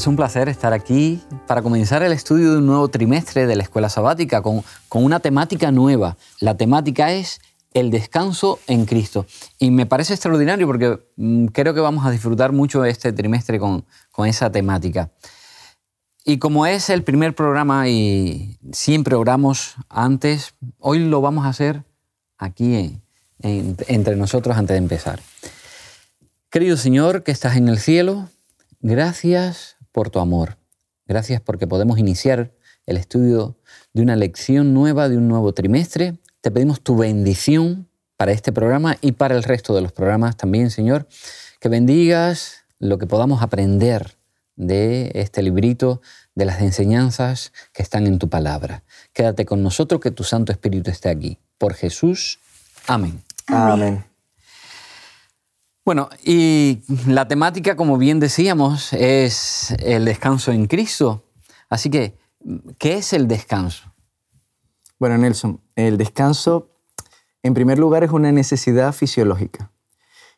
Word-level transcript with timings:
Es 0.00 0.06
un 0.06 0.16
placer 0.16 0.48
estar 0.48 0.72
aquí 0.72 1.20
para 1.46 1.60
comenzar 1.60 2.02
el 2.02 2.12
estudio 2.12 2.52
de 2.52 2.56
un 2.56 2.64
nuevo 2.64 2.88
trimestre 2.88 3.46
de 3.46 3.54
la 3.54 3.64
escuela 3.64 3.90
sabática 3.90 4.40
con, 4.40 4.64
con, 4.88 5.04
una 5.04 5.20
temática 5.20 5.70
nueva. 5.72 6.16
La 6.40 6.56
temática 6.56 7.12
es 7.12 7.42
el 7.74 7.90
descanso 7.90 8.60
en 8.66 8.86
Cristo. 8.86 9.26
Y 9.58 9.70
me 9.70 9.84
parece 9.84 10.14
extraordinario 10.14 10.66
porque 10.66 10.98
mm, 11.16 11.48
creo 11.48 11.74
que 11.74 11.80
vamos 11.80 12.06
a 12.06 12.10
disfrutar 12.10 12.52
mucho 12.52 12.82
este 12.86 13.12
trimestre 13.12 13.58
con, 13.58 13.84
con 14.10 14.26
esa 14.26 14.50
temática. 14.50 15.10
Y 16.24 16.38
como 16.38 16.64
es 16.64 16.88
el 16.88 17.02
primer 17.02 17.34
programa 17.34 17.86
y 17.90 18.56
siempre 18.72 19.16
oramos 19.16 19.74
antes, 19.90 20.54
hoy 20.78 21.00
lo 21.00 21.20
vamos 21.20 21.44
a 21.44 21.50
hacer 21.50 21.84
aquí 22.38 22.98
entre 23.42 24.16
nosotros 24.16 24.56
antes 24.56 24.72
de 24.72 24.78
empezar. 24.78 25.20
Querido 26.48 26.78
Señor 26.78 27.22
que 27.22 27.32
estás 27.32 27.58
en 27.58 27.68
el 27.68 27.78
cielo, 27.78 28.30
gracias 28.80 29.76
por 29.92 30.10
tu 30.10 30.18
amor. 30.18 30.58
Gracias 31.06 31.40
porque 31.40 31.66
podemos 31.66 31.98
iniciar 31.98 32.52
el 32.86 32.96
estudio 32.96 33.56
de 33.92 34.02
una 34.02 34.16
lección 34.16 34.74
nueva, 34.74 35.08
de 35.08 35.16
un 35.16 35.28
nuevo 35.28 35.52
trimestre. 35.52 36.18
Te 36.40 36.50
pedimos 36.50 36.80
tu 36.80 36.96
bendición 36.96 37.88
para 38.16 38.32
este 38.32 38.52
programa 38.52 38.96
y 39.00 39.12
para 39.12 39.34
el 39.34 39.42
resto 39.42 39.74
de 39.74 39.80
los 39.80 39.92
programas 39.92 40.36
también, 40.36 40.70
Señor. 40.70 41.08
Que 41.60 41.68
bendigas 41.68 42.64
lo 42.78 42.98
que 42.98 43.06
podamos 43.06 43.42
aprender 43.42 44.16
de 44.56 45.10
este 45.14 45.42
librito, 45.42 46.02
de 46.34 46.44
las 46.44 46.60
enseñanzas 46.60 47.52
que 47.72 47.82
están 47.82 48.06
en 48.06 48.18
tu 48.18 48.28
palabra. 48.28 48.82
Quédate 49.12 49.46
con 49.46 49.62
nosotros, 49.62 50.00
que 50.00 50.10
tu 50.10 50.24
Santo 50.24 50.52
Espíritu 50.52 50.90
esté 50.90 51.08
aquí. 51.08 51.38
Por 51.58 51.74
Jesús. 51.74 52.38
Amén. 52.86 53.22
Amén. 53.46 54.09
Bueno, 55.90 56.08
y 56.22 56.84
la 57.08 57.26
temática, 57.26 57.74
como 57.74 57.98
bien 57.98 58.20
decíamos, 58.20 58.92
es 58.92 59.72
el 59.80 60.04
descanso 60.04 60.52
en 60.52 60.68
Cristo. 60.68 61.24
Así 61.68 61.90
que, 61.90 62.16
¿qué 62.78 62.98
es 62.98 63.12
el 63.12 63.26
descanso? 63.26 63.92
Bueno, 65.00 65.18
Nelson, 65.18 65.60
el 65.74 65.98
descanso, 65.98 66.68
en 67.42 67.54
primer 67.54 67.80
lugar, 67.80 68.04
es 68.04 68.12
una 68.12 68.30
necesidad 68.30 68.92
fisiológica. 68.92 69.72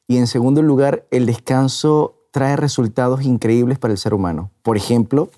Y 0.09 0.17
en 0.17 0.27
segundo 0.27 0.63
lugar, 0.63 1.07
el 1.11 1.27
descanso 1.27 2.25
trae 2.31 2.57
resultados 2.57 3.21
increíbles 3.21 3.79
para 3.79 3.93
el 3.93 3.99
ser 3.99 4.15
humano. 4.15 4.51
Por 4.63 4.79
ejemplo, 4.79 5.31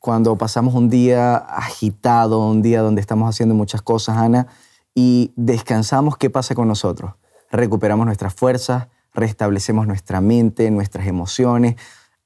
cuando 0.00 0.34
pasamos 0.34 0.74
un 0.74 0.90
día 0.90 1.36
agitado, 1.36 2.44
un 2.44 2.60
día 2.60 2.82
donde 2.82 3.00
estamos 3.00 3.30
haciendo 3.30 3.54
muchas 3.54 3.82
cosas, 3.82 4.16
Ana, 4.16 4.48
y 4.96 5.32
descansamos, 5.36 6.16
¿qué 6.16 6.28
pasa 6.28 6.56
con 6.56 6.66
nosotros? 6.66 7.12
Recuperamos 7.52 8.04
nuestras 8.04 8.34
fuerzas, 8.34 8.88
restablecemos 9.14 9.86
nuestra 9.86 10.20
mente, 10.20 10.70
nuestras 10.70 11.06
emociones. 11.06 11.76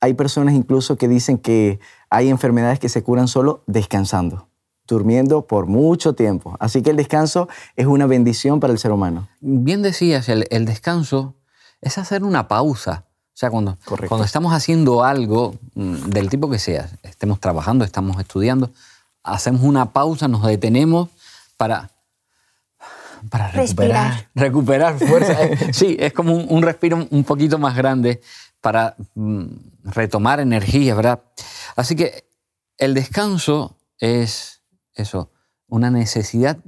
Hay 0.01 0.15
personas 0.15 0.55
incluso 0.55 0.97
que 0.97 1.09
dicen 1.09 1.39
que 1.39 1.81
hay 2.11 2.29
enfermedades 2.29 2.79
que 2.79 2.89
se 2.89 3.03
curan 3.03 3.29
solo 3.29 3.63
descansando, 3.67 4.49
durmiendo 4.87 5.47
por 5.47 5.67
mucho 5.67 6.15
tiempo. 6.15 6.57
Así 6.61 6.83
que 6.83 6.91
el 6.91 6.97
descanso 6.97 7.49
es 7.77 7.87
una 7.87 8.07
bendición 8.07 8.61
para 8.61 8.73
el 8.73 8.79
ser 8.79 8.93
humano. 8.93 9.29
Bien 9.41 9.83
decías, 9.83 10.29
el, 10.29 10.65
descanso 10.67 11.35
es 11.81 11.99
hacer 11.99 12.23
una 12.23 12.49
pausa. 12.49 13.05
O 13.09 13.37
sea, 13.37 13.51
cuando, 13.51 13.77
cuando 14.09 14.25
estamos 14.25 14.53
haciendo 14.53 15.03
algo 15.03 15.57
mm, 15.75 16.11
del 16.11 16.29
tipo 16.29 16.49
que 16.49 16.61
sea, 16.61 16.89
estemos 17.03 17.41
trabajando, 17.41 17.85
estamos 17.85 18.21
estudiando, 18.21 18.71
hacemos 19.25 19.63
una 19.63 19.93
pausa, 19.93 20.29
nos 20.29 20.45
detenemos 20.45 21.09
para 21.57 21.91
para 23.31 23.49
recuperar, 23.49 24.29
recuperar 24.35 24.99
fuerza. 25.09 25.37
sí, 25.73 25.97
es 25.99 26.13
como 26.13 26.35
un, 26.35 26.63
respiro 26.63 27.07
un 27.11 27.25
poquito 27.25 27.59
más 27.59 27.77
grande 27.77 28.21
para 28.61 28.97
mm, 29.15 29.45
retomar 29.85 30.41
energía, 30.41 30.95
¿verdad? 30.95 31.23
Así 31.77 31.97
que 31.97 32.25
el 32.79 32.95
descanso 32.95 33.77
es 33.99 34.63
eso, 34.95 35.31
una 35.69 35.91
necesidad 35.91 36.59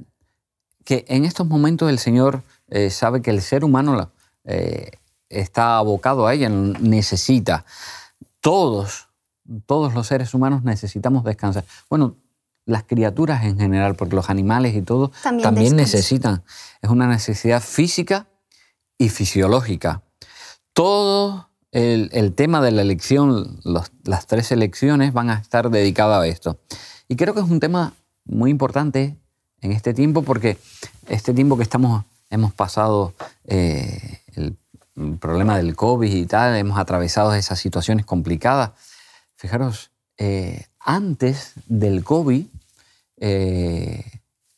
que 0.83 1.05
en 1.09 1.25
estos 1.25 1.45
momentos 1.45 1.89
el 1.89 1.99
Señor 1.99 2.43
eh, 2.69 2.89
sabe 2.89 3.21
que 3.21 3.31
el 3.31 3.41
ser 3.41 3.63
humano 3.63 4.11
eh, 4.45 4.91
está 5.29 5.77
abocado 5.77 6.27
a 6.27 6.33
ella, 6.33 6.49
necesita. 6.49 7.65
Todos, 8.39 9.09
todos 9.65 9.93
los 9.93 10.07
seres 10.07 10.33
humanos 10.33 10.63
necesitamos 10.63 11.23
descansar. 11.23 11.65
Bueno, 11.89 12.15
las 12.67 12.83
criaturas 12.83 13.45
en 13.45 13.57
general, 13.57 13.95
porque 13.95 14.15
los 14.15 14.29
animales 14.29 14.75
y 14.75 14.83
todo 14.83 15.11
también, 15.23 15.75
necesitan. 15.75 16.43
Es 16.81 16.89
una 16.89 17.07
necesidad 17.07 17.63
física 17.63 18.27
y 18.97 19.09
fisiológica. 19.09 20.03
Todo 20.73 21.49
el, 21.71 22.33
tema 22.35 22.61
de 22.61 22.71
la 22.71 22.81
elección, 22.81 23.59
las 24.03 24.27
tres 24.27 24.51
elecciones 24.51 25.13
van 25.13 25.29
a 25.29 25.35
estar 25.35 25.69
dedicadas 25.71 26.21
a 26.21 26.27
esto. 26.27 26.59
Y 27.07 27.15
creo 27.15 27.33
que 27.33 27.39
es 27.39 27.49
un 27.49 27.61
tema 27.61 27.93
muy 28.25 28.51
importante 28.51 29.15
en 29.61 29.71
este 29.71 29.93
tiempo 29.93 30.21
porque 30.23 30.57
este 31.07 31.33
tiempo 31.33 31.55
que 31.55 31.63
estamos, 31.63 32.03
hemos 32.29 32.53
pasado 32.53 33.13
eh, 33.45 34.21
el, 34.35 34.57
problema 35.19 35.57
del 35.57 35.75
COVID 35.75 36.11
y 36.11 36.25
tal, 36.25 36.55
hemos 36.55 36.79
atravesado 36.79 37.33
esas 37.35 37.59
situaciones 37.59 38.03
complicadas. 38.03 38.71
Fijaros, 39.35 39.91
eh, 40.17 40.65
antes 40.79 41.53
del 41.67 42.03
COVID, 42.03 42.47
eh, 43.19 44.03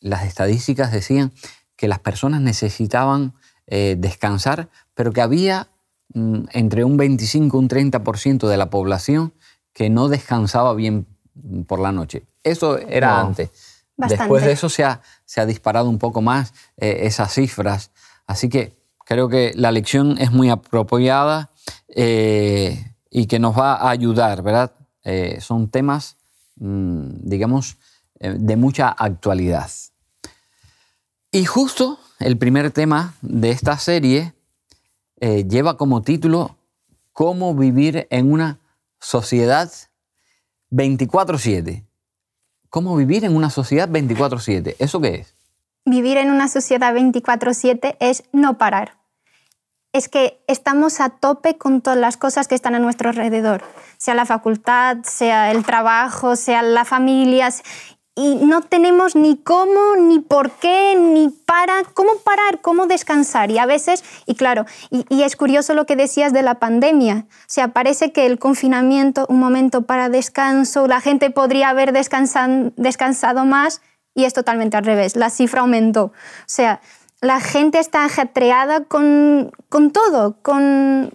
las 0.00 0.24
estadísticas 0.24 0.92
decían 0.92 1.32
que 1.76 1.88
las 1.88 1.98
personas 1.98 2.40
necesitaban 2.40 3.34
eh, 3.66 3.96
descansar, 3.98 4.68
pero 4.94 5.12
que 5.12 5.20
había 5.20 5.68
mm, 6.14 6.44
entre 6.52 6.84
un 6.84 6.96
25 6.96 7.56
y 7.56 7.60
un 7.60 7.68
30% 7.68 8.48
de 8.48 8.56
la 8.56 8.70
población 8.70 9.32
que 9.72 9.88
no 9.90 10.08
descansaba 10.08 10.74
bien 10.74 11.06
mm, 11.34 11.62
por 11.62 11.80
la 11.80 11.92
noche. 11.92 12.24
Eso 12.42 12.78
era 12.78 13.20
antes. 13.20 13.50
Después 13.96 14.44
de 14.44 14.52
eso 14.52 14.70
se 14.70 14.82
ha, 14.82 15.02
se 15.26 15.42
ha, 15.42 15.46
disparado 15.46 15.90
un 15.90 15.98
poco 15.98 16.22
más 16.22 16.54
eh, 16.78 17.00
esas 17.02 17.34
cifras. 17.34 17.90
Así 18.26 18.48
que 18.48 18.78
creo 19.04 19.28
que 19.28 19.52
la 19.54 19.72
lección 19.72 20.16
es 20.18 20.32
muy 20.32 20.48
apropiada 20.48 21.50
y 21.88 23.26
que 23.26 23.38
nos 23.40 23.58
va 23.58 23.74
a 23.74 23.90
ayudar, 23.90 24.42
¿verdad? 24.42 24.72
son 25.40 25.68
temas, 25.68 26.16
mm, 26.56 27.28
digamos, 27.28 27.76
eh, 27.76 27.89
de 28.20 28.56
mucha 28.56 28.88
actualidad. 28.88 29.70
Y 31.32 31.44
justo 31.44 31.98
el 32.18 32.36
primer 32.36 32.70
tema 32.70 33.14
de 33.22 33.50
esta 33.50 33.78
serie 33.78 34.34
eh, 35.20 35.46
lleva 35.48 35.76
como 35.76 36.02
título 36.02 36.56
Cómo 37.12 37.54
vivir 37.54 38.06
en 38.10 38.32
una 38.32 38.58
sociedad 39.00 39.70
24/7. 40.70 41.84
¿Cómo 42.68 42.96
vivir 42.96 43.24
en 43.24 43.34
una 43.34 43.50
sociedad 43.50 43.88
24/7? 43.88 44.76
¿Eso 44.78 45.00
qué 45.00 45.14
es? 45.16 45.34
Vivir 45.84 46.18
en 46.18 46.30
una 46.30 46.48
sociedad 46.48 46.94
24/7 46.94 47.96
es 48.00 48.24
no 48.32 48.58
parar. 48.58 48.98
Es 49.92 50.08
que 50.08 50.42
estamos 50.46 51.00
a 51.00 51.08
tope 51.08 51.58
con 51.58 51.80
todas 51.80 51.98
las 51.98 52.16
cosas 52.16 52.46
que 52.46 52.54
están 52.54 52.74
a 52.74 52.78
nuestro 52.78 53.08
alrededor, 53.10 53.64
sea 53.98 54.14
la 54.14 54.24
facultad, 54.24 54.98
sea 55.02 55.50
el 55.50 55.64
trabajo, 55.64 56.36
sea 56.36 56.62
la 56.62 56.84
familia, 56.84 57.50
y 58.16 58.34
no 58.34 58.60
tenemos 58.60 59.14
ni 59.14 59.36
cómo, 59.36 59.96
ni 59.96 60.18
por 60.18 60.50
qué, 60.50 60.96
ni 60.96 61.28
para, 61.28 61.82
cómo 61.94 62.16
parar, 62.24 62.60
cómo 62.60 62.86
descansar. 62.86 63.50
Y 63.50 63.58
a 63.58 63.66
veces, 63.66 64.04
y 64.26 64.34
claro, 64.34 64.66
y, 64.90 65.22
es 65.22 65.36
curioso 65.36 65.74
lo 65.74 65.86
que 65.86 65.96
decías 65.96 66.32
de 66.32 66.42
la 66.42 66.58
pandemia, 66.58 67.26
o 67.28 67.44
sea, 67.46 67.68
parece 67.68 68.12
que 68.12 68.26
el 68.26 68.38
confinamiento, 68.38 69.26
un 69.28 69.38
momento 69.38 69.82
para 69.82 70.08
descanso, 70.08 70.86
la 70.86 71.00
gente 71.00 71.30
podría 71.30 71.70
haber 71.70 71.92
descansado 71.92 73.44
más 73.44 73.80
y 74.14 74.24
es 74.24 74.34
totalmente 74.34 74.76
al 74.76 74.84
revés, 74.84 75.16
la 75.16 75.30
cifra 75.30 75.60
aumentó. 75.60 76.04
O 76.06 76.12
sea, 76.46 76.80
la 77.20 77.40
gente 77.40 77.78
está 77.78 78.04
ajetreada 78.04 78.84
con, 78.84 79.52
con 79.68 79.92
todo, 79.92 80.36
con, 80.42 81.12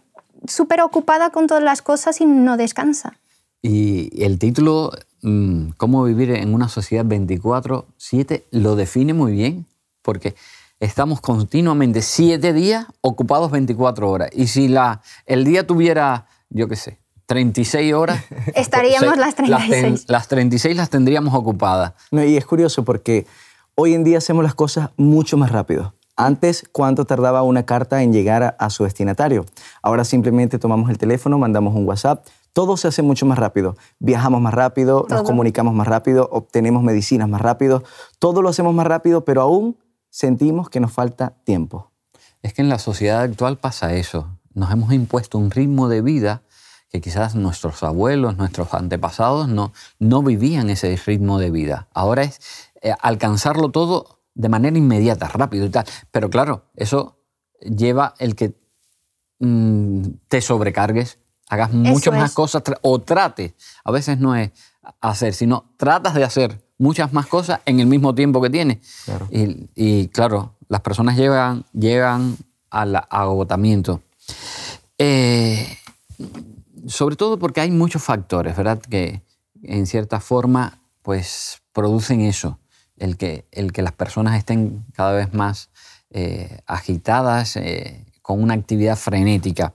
súper 0.48 0.81
ocupada 0.81 1.30
con 1.31 1.48
todas 1.48 1.63
las 1.63 1.81
cosas 1.81 2.21
y 2.21 2.25
no 2.25 2.57
descansa. 2.57 3.19
Y 3.62 4.24
el 4.24 4.38
título 4.39 4.91
Mm, 5.25 5.72
cómo 5.77 6.04
vivir 6.04 6.30
en 6.30 6.54
una 6.54 6.69
sociedad 6.69 7.04
24/7 7.04 8.44
lo 8.51 8.75
define 8.75 9.16
muy 9.16 9.31
bien, 9.31 9.66
porque 10.04 10.36
estamos 10.80 11.19
continuamente 11.19 12.04
siete 12.04 12.54
días 12.54 12.86
ocupados 13.01 13.50
24 13.50 14.07
horas. 14.07 14.30
Y 14.33 14.45
si 14.45 14.68
la, 14.68 15.01
el 15.25 15.44
día 15.44 15.66
tuviera, 15.66 16.27
yo 16.51 16.68
qué 16.68 16.75
sé, 16.75 17.00
36 17.25 17.92
horas. 17.95 18.24
Estaríamos 18.54 19.18
las 19.18 19.33
36. 19.33 20.06
Las, 20.10 20.27
36 20.27 20.77
las 20.77 20.92
tendríamos 20.92 21.33
ocupadas. 21.33 21.94
No, 22.12 22.24
y 22.24 22.38
es 22.38 22.45
curioso 22.45 22.86
porque 22.86 23.25
hoy 23.74 23.95
en 23.95 24.04
día 24.04 24.19
hacemos 24.19 24.44
las 24.44 24.54
cosas 24.54 24.92
mucho 24.95 25.38
más 25.38 25.51
rápido. 25.51 25.95
Antes, 26.16 26.69
¿cuánto 26.72 27.06
tardaba 27.06 27.42
una 27.42 27.66
carta 27.66 28.04
en 28.04 28.13
llegar 28.13 28.56
a 28.60 28.69
su 28.69 28.83
destinatario? 28.83 29.48
Ahora 29.81 30.06
simplemente 30.06 30.60
tomamos 30.60 30.92
el 30.92 31.00
teléfono, 31.00 31.39
mandamos 31.39 31.74
un 31.74 31.88
WhatsApp, 31.88 32.27
todo 32.56 32.78
se 32.78 32.88
hace 32.88 33.02
mucho 33.02 33.25
más 33.25 33.38
rápido. 33.38 33.75
Viajamos 34.00 34.40
más 34.40 34.54
rápido, 34.54 35.06
nos 35.10 35.24
comunicamos 35.24 35.74
más 35.74 35.86
rápido, 35.86 36.30
obtenemos 36.31 36.84
medicinas 36.84 37.28
más 37.28 37.42
rápido. 37.42 37.84
Todo 38.18 38.42
lo 38.42 38.48
hacemos 38.48 38.74
más 38.74 38.88
rápido, 38.88 39.25
pero 39.25 39.42
aún 39.42 39.78
sentimos 40.10 40.69
que 40.69 40.80
nos 40.80 40.94
falta 40.94 41.34
tiempo. 41.44 41.92
Es 42.42 42.54
que 42.54 42.62
en 42.62 42.69
la 42.69 42.80
sociedad 42.80 43.19
actual 43.19 43.57
pasa 43.57 43.94
eso. 43.96 44.40
Nos 44.54 44.72
hemos 44.72 44.94
impuesto 44.94 45.38
un 45.38 45.52
ritmo 45.52 45.90
de 45.90 46.02
vida 46.02 46.44
que 46.90 47.02
quizás 47.02 47.36
nuestros 47.36 47.84
abuelos, 47.84 48.38
nuestros 48.38 48.74
antepasados 48.74 49.50
no, 49.50 49.74
no 50.00 50.24
vivían 50.24 50.69
ese 50.69 50.96
ritmo 51.06 51.40
de 51.40 51.51
vida. 51.51 51.90
Ahora 51.94 52.24
es 52.24 52.40
eh, 52.81 52.94
alcanzarlo 53.01 53.69
todo 53.69 54.22
de 54.34 54.48
manera 54.48 54.78
inmediata, 54.78 55.28
rápido 55.28 55.66
y 55.66 55.69
tal. 55.72 55.84
Pero 56.10 56.30
claro, 56.30 56.68
eso 56.78 57.19
lleva 57.60 58.13
el 58.18 58.36
que 58.36 58.58
mm, 59.40 60.04
te 60.30 60.40
sobrecargues, 60.40 61.19
hagas 61.50 61.71
muchas 61.74 62.13
más 62.13 62.33
cosas 62.33 62.63
o 62.81 63.00
trates. 63.00 63.53
A 63.83 63.92
veces 63.92 64.19
no 64.19 64.36
es 64.36 64.51
hacer, 65.01 65.33
sino 65.33 65.65
tratas 65.77 66.13
de 66.13 66.24
hacer 66.24 66.63
muchas 66.77 67.13
más 67.13 67.27
cosas 67.27 67.62
en 67.65 67.80
el 67.80 67.88
mismo 67.88 68.13
tiempo 68.15 68.42
que 68.42 68.50
tienes. 68.50 68.80
Y, 69.75 70.07
claro, 70.09 70.56
las 70.68 70.81
personas 70.81 71.18
llegan, 71.18 71.65
llegan 71.74 72.38
al 72.69 72.95
agotamiento. 73.09 74.01
Eh, 74.97 75.77
sobre 76.88 77.15
todo 77.15 77.38
porque 77.39 77.62
hay 77.62 77.71
muchos 77.71 78.03
factores, 78.03 78.56
¿verdad? 78.56 78.80
Que 78.80 79.21
en 79.63 79.88
cierta 79.88 80.19
forma, 80.19 80.80
pues 81.01 81.62
producen 81.74 82.21
eso, 82.21 82.59
el 82.98 83.18
que, 83.18 83.45
el 83.51 83.71
que 83.71 83.81
las 83.81 83.91
personas 83.91 84.38
estén 84.38 84.86
cada 84.94 85.13
vez 85.13 85.33
más 85.33 85.69
eh, 86.12 86.59
agitadas, 86.65 87.57
eh, 87.57 88.05
con 88.25 88.42
una 88.42 88.54
actividad 88.54 88.95
frenética. 88.95 89.74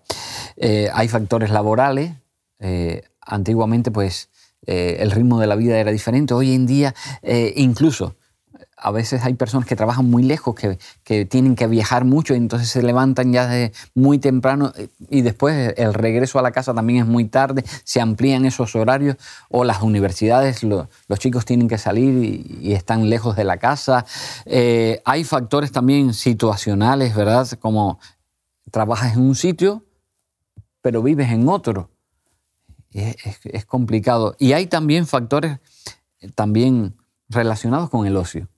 hay 0.93 1.08
factores 1.08 1.50
laborales. 1.50 2.12
antiguamente, 3.20 3.91
pues, 3.91 4.29
el 4.67 5.11
ritmo 5.11 5.38
de 5.41 5.47
la 5.47 5.56
vida 5.56 5.79
era 5.79 5.93
diferente. 5.93 6.35
Hoy 6.35 6.55
en 6.55 6.67
día, 6.67 6.94
incluso 7.56 8.17
a 8.81 8.91
veces 8.91 9.25
hay 9.25 9.35
personas 9.35 9.67
que 9.67 9.76
trabajan 9.76 10.08
muy 10.11 10.23
lejos, 10.23 10.55
que, 10.55 11.25
tienen 11.26 11.55
que 11.55 11.67
viajar 11.67 12.05
mucho 12.05 12.35
entonces 12.35 12.69
se 12.69 12.82
levantan 12.82 13.32
ya 13.32 13.47
de 13.47 13.73
muy 13.94 14.19
temprano 14.19 14.73
eh, 14.76 14.88
y 15.11 15.23
después 15.23 15.75
el 15.76 15.93
regreso 15.93 16.38
a 16.38 16.43
la 16.43 16.52
casa 16.52 16.73
también 16.73 17.00
es 17.00 17.06
muy 17.06 17.25
tarde, 17.26 17.64
se 17.85 18.00
amplían 18.00 18.44
esos 18.44 18.75
horarios 18.75 19.17
o 19.49 19.64
las 19.64 19.82
universidades, 19.82 20.62
los 20.62 21.19
chicos 21.19 21.44
tienen 21.44 21.69
que 21.69 21.79
salir 21.79 22.25
y, 22.61 22.70
están 22.70 23.11
lejos 23.11 23.35
de 23.37 23.44
la 23.44 23.56
casa. 23.56 24.06
Eh, 24.47 25.02
hay 25.05 25.25
factores 25.25 25.73
también 25.73 26.14
situacionales, 26.14 27.14
¿verdad? 27.14 27.47
Como 27.58 27.99
trabajas 28.71 29.15
en 29.15 29.23
un 29.23 29.35
sitio, 29.35 29.85
pero 30.83 31.03
vives 31.03 31.31
en 31.31 31.49
otro. 31.49 31.91
Es, 32.93 33.17
es 33.45 33.65
complicado. 33.65 34.35
Y 34.39 34.53
hay 34.53 34.67
también 34.67 35.07
factores 35.07 35.59
también 36.35 36.97
relacionados 37.29 37.91
con 37.91 38.07
el 38.07 38.17
ocio. 38.17 38.49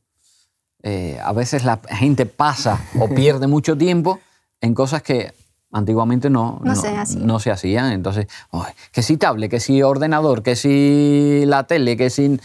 Eh, 0.82 1.18
a 1.22 1.32
veces 1.32 1.64
la 1.64 1.80
gente 1.90 2.26
pasa 2.26 2.80
o 2.98 3.08
pierde 3.08 3.46
mucho 3.46 3.76
tiempo 3.78 4.18
en 4.60 4.74
cosas 4.74 5.02
que 5.02 5.32
antiguamente 5.70 6.28
no, 6.28 6.60
no, 6.64 6.74
se, 7.38 7.50
hacían. 7.50 7.92
Entonces, 7.92 8.26
que 8.90 9.02
si 9.02 9.16
tablet, 9.16 9.50
que 9.50 9.60
si 9.60 9.82
ordenador, 9.82 10.42
que 10.42 10.56
si 10.56 11.44
la 11.46 11.64
tele, 11.66 11.96
que 11.96 12.10
si... 12.10 12.38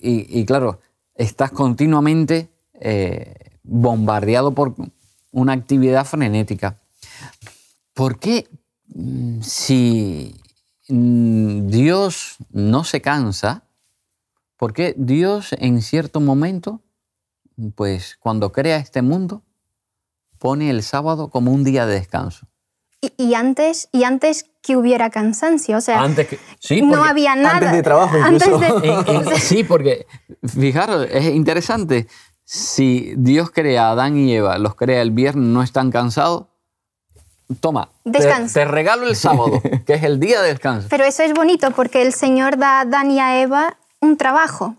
Y, 0.00 0.44
claro, 0.44 0.80
estás 1.14 1.52
continuamente 1.52 2.48
eh, 2.74 3.34
bombardeado 3.62 4.52
por 4.52 4.74
una 5.30 5.52
actividad 5.52 6.04
frenética. 6.04 6.78
¿Por 7.94 8.18
qué 8.18 8.48
mm, 8.88 9.40
si 9.40 10.34
mm, 10.88 11.68
Dios 11.68 12.36
no 12.50 12.84
se 12.84 13.00
cansa, 13.00 13.64
por 14.56 14.72
qué 14.72 14.94
Dios 14.96 15.54
en 15.58 15.80
cierto 15.80 16.20
momento 16.20 16.84
pues 17.74 18.16
cuando 18.18 18.52
crea 18.52 18.76
este 18.76 19.02
mundo, 19.02 19.42
pone 20.38 20.70
el 20.70 20.82
sábado 20.82 21.28
como 21.28 21.52
un 21.52 21.64
día 21.64 21.86
de 21.86 21.94
descanso. 21.94 22.46
Y, 23.18 23.34
antes, 23.34 23.88
y 23.92 24.04
antes 24.04 24.46
que 24.62 24.76
hubiera 24.76 25.10
cansancio, 25.10 25.76
o 25.76 25.80
sea, 25.82 26.00
antes 26.00 26.38
no 26.82 27.04
había 27.04 27.36
nada. 27.36 27.56
Antes 27.56 27.72
de 27.72 27.82
trabajo 27.82 28.16
incluso. 28.16 29.30
sí, 29.40 29.62
porque 29.62 30.06
fijaros, 30.42 31.06
es 31.10 31.26
interesante. 31.26 32.08
Si 32.44 33.14
Dios 33.16 33.50
crea 33.50 33.88
a 33.88 33.90
Adán 33.90 34.16
y 34.16 34.34
Eva, 34.34 34.56
los 34.58 34.74
crea 34.74 35.02
el 35.02 35.10
viernes, 35.10 35.46
no 35.46 35.62
están 35.62 35.90
cansados, 35.90 36.46
toma, 37.60 37.88
te, 38.10 38.64
regalo 38.64 39.06
el 39.06 39.16
sábado, 39.16 39.60
que 39.86 39.94
es 39.94 40.02
el 40.02 40.20
día 40.20 40.40
de 40.42 40.48
descanso. 40.48 40.88
Pero 40.90 41.04
eso 41.04 41.22
es 41.22 41.34
bonito 41.34 41.70
porque 41.70 42.02
el 42.02 42.12
Señor 42.12 42.56
da 42.58 42.78
a 42.78 42.80
Adán 42.80 43.10
y 43.10 43.20
a 43.20 43.40
Eva 43.40 43.76
un 44.00 44.16
trabajo 44.16 44.76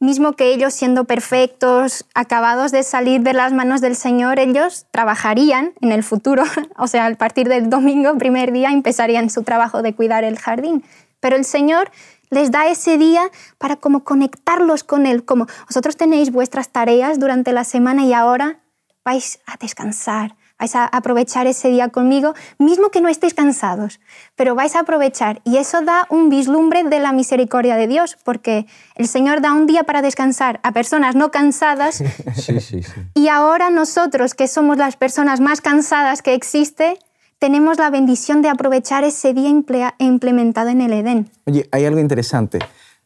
mismo 0.00 0.32
que 0.34 0.52
ellos 0.52 0.74
siendo 0.74 1.04
perfectos, 1.04 2.04
acabados 2.14 2.70
de 2.70 2.82
salir 2.82 3.22
de 3.22 3.32
las 3.32 3.52
manos 3.52 3.80
del 3.80 3.96
Señor, 3.96 4.38
ellos 4.38 4.86
trabajarían 4.90 5.72
en 5.80 5.92
el 5.92 6.04
futuro, 6.04 6.44
o 6.78 6.86
sea, 6.86 7.06
a 7.06 7.14
partir 7.14 7.48
del 7.48 7.68
domingo, 7.68 8.16
primer 8.16 8.52
día, 8.52 8.70
empezarían 8.70 9.30
su 9.30 9.42
trabajo 9.42 9.82
de 9.82 9.94
cuidar 9.94 10.24
el 10.24 10.38
jardín. 10.38 10.84
Pero 11.20 11.36
el 11.36 11.44
Señor 11.44 11.90
les 12.30 12.50
da 12.50 12.68
ese 12.68 12.98
día 12.98 13.22
para 13.58 13.76
como 13.76 14.04
conectarlos 14.04 14.84
con 14.84 15.06
Él, 15.06 15.24
como 15.24 15.46
vosotros 15.66 15.96
tenéis 15.96 16.30
vuestras 16.30 16.68
tareas 16.68 17.18
durante 17.18 17.52
la 17.52 17.64
semana 17.64 18.04
y 18.04 18.12
ahora 18.12 18.60
vais 19.04 19.40
a 19.46 19.56
descansar, 19.56 20.36
vais 20.58 20.74
a 20.74 20.86
aprovechar 20.86 21.46
ese 21.46 21.68
día 21.68 21.88
conmigo, 21.88 22.34
mismo 22.58 22.90
que 22.90 23.00
no 23.00 23.08
estéis 23.08 23.34
cansados, 23.34 24.00
pero 24.36 24.54
vais 24.54 24.74
a 24.74 24.80
aprovechar. 24.80 25.40
Y 25.44 25.56
eso 25.58 25.82
da 25.82 26.06
un 26.10 26.28
vislumbre 26.28 26.84
de 26.84 26.98
la 26.98 27.12
misericordia 27.12 27.76
de 27.76 27.86
Dios, 27.86 28.16
porque 28.24 28.66
el 28.96 29.06
Señor 29.06 29.40
da 29.40 29.52
un 29.52 29.66
día 29.66 29.84
para 29.84 30.02
descansar 30.02 30.60
a 30.62 30.72
personas 30.72 31.14
no 31.14 31.30
cansadas. 31.30 32.02
Sí, 32.34 32.60
sí, 32.60 32.82
sí. 32.82 33.00
Y 33.14 33.28
ahora 33.28 33.70
nosotros, 33.70 34.34
que 34.34 34.48
somos 34.48 34.76
las 34.76 34.96
personas 34.96 35.40
más 35.40 35.60
cansadas 35.60 36.22
que 36.22 36.34
existe, 36.34 36.98
tenemos 37.38 37.78
la 37.78 37.90
bendición 37.90 38.42
de 38.42 38.48
aprovechar 38.48 39.04
ese 39.04 39.34
día 39.34 39.50
implementado 39.98 40.68
en 40.70 40.80
el 40.80 40.92
Edén. 40.92 41.30
Oye, 41.46 41.68
hay 41.72 41.84
algo 41.84 42.00
interesante. 42.00 42.58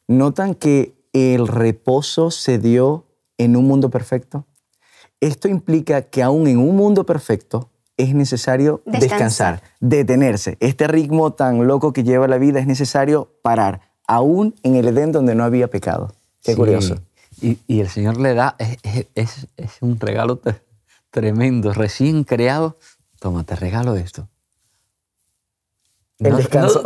¿Notan 0.06 0.54
que 0.54 0.94
el 1.12 1.46
reposo 1.48 2.30
se 2.30 2.58
dio 2.58 3.06
en 3.38 3.56
un 3.56 3.66
mundo 3.66 3.90
perfecto? 3.90 4.46
Esto 5.22 5.46
implica 5.46 6.02
que 6.02 6.20
aún 6.20 6.48
en 6.48 6.58
un 6.58 6.74
mundo 6.74 7.06
perfecto 7.06 7.70
es 7.96 8.12
necesario 8.12 8.82
descansar, 8.84 9.62
detenerse. 9.78 10.56
Este 10.58 10.88
ritmo 10.88 11.32
tan 11.34 11.64
loco 11.68 11.92
que 11.92 12.02
lleva 12.02 12.26
la 12.26 12.38
vida 12.38 12.58
es 12.58 12.66
necesario 12.66 13.30
parar, 13.40 13.82
aún 14.08 14.56
en 14.64 14.74
el 14.74 14.88
Edén 14.88 15.12
donde 15.12 15.36
no 15.36 15.44
había 15.44 15.68
pecado. 15.68 16.12
Qué 16.42 16.56
curioso. 16.56 16.96
Y, 17.40 17.56
el 17.68 17.88
Señor 17.88 18.18
le 18.18 18.34
da, 18.34 18.56
es, 19.14 19.46
un 19.80 20.00
regalo 20.00 20.40
tremendo, 21.12 21.72
recién 21.72 22.24
creado. 22.24 22.76
Toma, 23.20 23.44
te 23.44 23.54
regalo 23.54 23.94
esto. 23.94 24.28
El 26.18 26.36
descanso. 26.36 26.82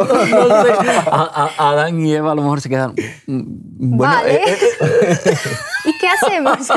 Adán 1.58 2.04
y 2.04 2.12
Eva 2.12 2.32
a 2.32 2.34
lo 2.34 2.42
mejor 2.42 2.60
se 2.60 2.68
quedan. 2.68 2.94
Mm, 3.26 3.96
bueno, 3.96 4.14
vale. 4.14 4.34
Eh, 4.34 4.58
eh, 4.80 5.18
eh. 5.24 5.36
¿Y 5.86 5.98
qué 5.98 6.08
hacemos? 6.08 6.68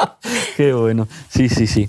qué 0.56 0.72
bueno. 0.72 1.08
Sí, 1.28 1.48
sí, 1.48 1.66
sí. 1.66 1.88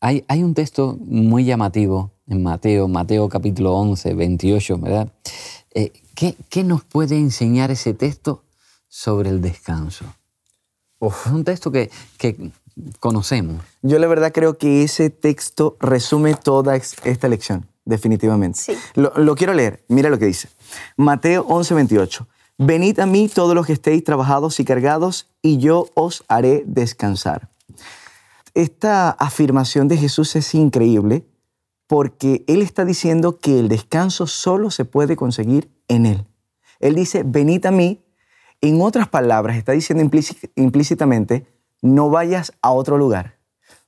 hay, 0.00 0.24
hay 0.28 0.42
un 0.42 0.54
texto 0.54 0.96
muy 1.00 1.44
llamativo 1.44 2.12
en 2.26 2.42
Mateo, 2.42 2.88
Mateo 2.88 3.28
capítulo 3.28 3.74
11, 3.74 4.14
28, 4.14 4.78
¿verdad? 4.78 5.08
¿qué, 6.14 6.36
¿Qué 6.48 6.64
nos 6.64 6.84
puede 6.84 7.16
enseñar 7.16 7.70
ese 7.70 7.94
texto 7.94 8.44
sobre 8.88 9.30
el 9.30 9.40
descanso? 9.40 10.04
Es 11.00 11.32
un 11.32 11.44
texto 11.44 11.70
que, 11.70 11.90
que 12.18 12.50
conocemos. 13.00 13.62
Yo 13.82 13.98
la 13.98 14.06
verdad 14.06 14.32
creo 14.32 14.58
que 14.58 14.82
ese 14.82 15.10
texto 15.10 15.76
resume 15.80 16.34
toda 16.34 16.76
esta 16.76 17.28
lección 17.28 17.66
definitivamente. 17.88 18.60
Lo, 18.94 19.34
quiero 19.34 19.54
leer. 19.54 19.82
Mira 19.88 20.10
lo 20.10 20.18
que 20.18 20.26
dice. 20.26 20.48
Mateo 20.96 21.44
11, 21.48 21.74
28. 21.74 22.28
Venid 22.60 22.98
a 22.98 23.06
mí 23.06 23.28
todos 23.28 23.54
los 23.54 23.66
que 23.66 23.72
estéis 23.72 24.02
trabajados 24.02 24.58
y 24.58 24.64
cargados, 24.64 25.28
y 25.42 25.58
yo 25.58 25.86
os 25.94 26.24
haré 26.26 26.64
descansar. 26.66 27.48
Esta 28.52 29.10
afirmación 29.10 29.86
de 29.86 29.96
Jesús 29.96 30.34
es 30.34 30.52
increíble 30.56 31.24
porque 31.86 32.44
Él 32.48 32.60
está 32.60 32.84
diciendo 32.84 33.38
que 33.38 33.60
el 33.60 33.68
descanso 33.68 34.26
solo 34.26 34.72
se 34.72 34.84
puede 34.84 35.14
conseguir 35.14 35.70
en 35.86 36.04
Él. 36.04 36.26
Él 36.80 36.96
dice, 36.96 37.22
venid 37.24 37.64
a 37.66 37.70
mí. 37.70 38.02
En 38.60 38.82
otras 38.82 39.08
palabras, 39.08 39.56
está 39.56 39.70
diciendo 39.70 40.02
implícitamente, 40.56 41.46
no 41.80 42.10
vayas 42.10 42.52
a 42.60 42.72
otro 42.72 42.98
lugar 42.98 43.38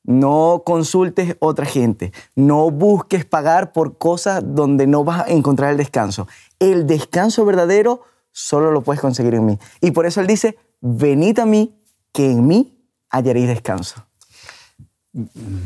no 0.02 0.62
consultes 0.64 1.36
otra 1.40 1.66
gente. 1.66 2.12
No 2.34 2.70
busques 2.70 3.24
pagar 3.24 3.72
por 3.72 3.98
cosas 3.98 4.42
donde 4.44 4.86
no 4.86 5.04
vas 5.04 5.26
a 5.26 5.30
encontrar 5.30 5.70
el 5.70 5.76
descanso. 5.76 6.26
El 6.58 6.86
descanso 6.86 7.44
verdadero 7.44 8.02
solo 8.32 8.70
lo 8.70 8.82
puedes 8.82 9.00
conseguir 9.00 9.34
en 9.34 9.46
mí. 9.46 9.58
Y 9.80 9.90
por 9.90 10.06
eso 10.06 10.20
Él 10.20 10.26
dice, 10.26 10.58
venid 10.80 11.38
a 11.38 11.46
mí, 11.46 11.76
que 12.12 12.30
en 12.30 12.46
mí 12.46 12.78
hallaréis 13.10 13.48
descanso. 13.48 14.06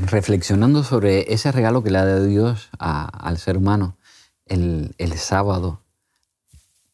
Reflexionando 0.07 0.85
sobre 0.85 1.33
ese 1.33 1.53
regalo 1.53 1.83
que 1.83 1.91
le 1.91 1.99
da 1.99 2.21
Dios 2.21 2.71
al 2.79 3.39
ser 3.39 3.57
humano, 3.59 3.97
el, 4.47 4.95
el 4.99 5.19
sábado, 5.19 5.81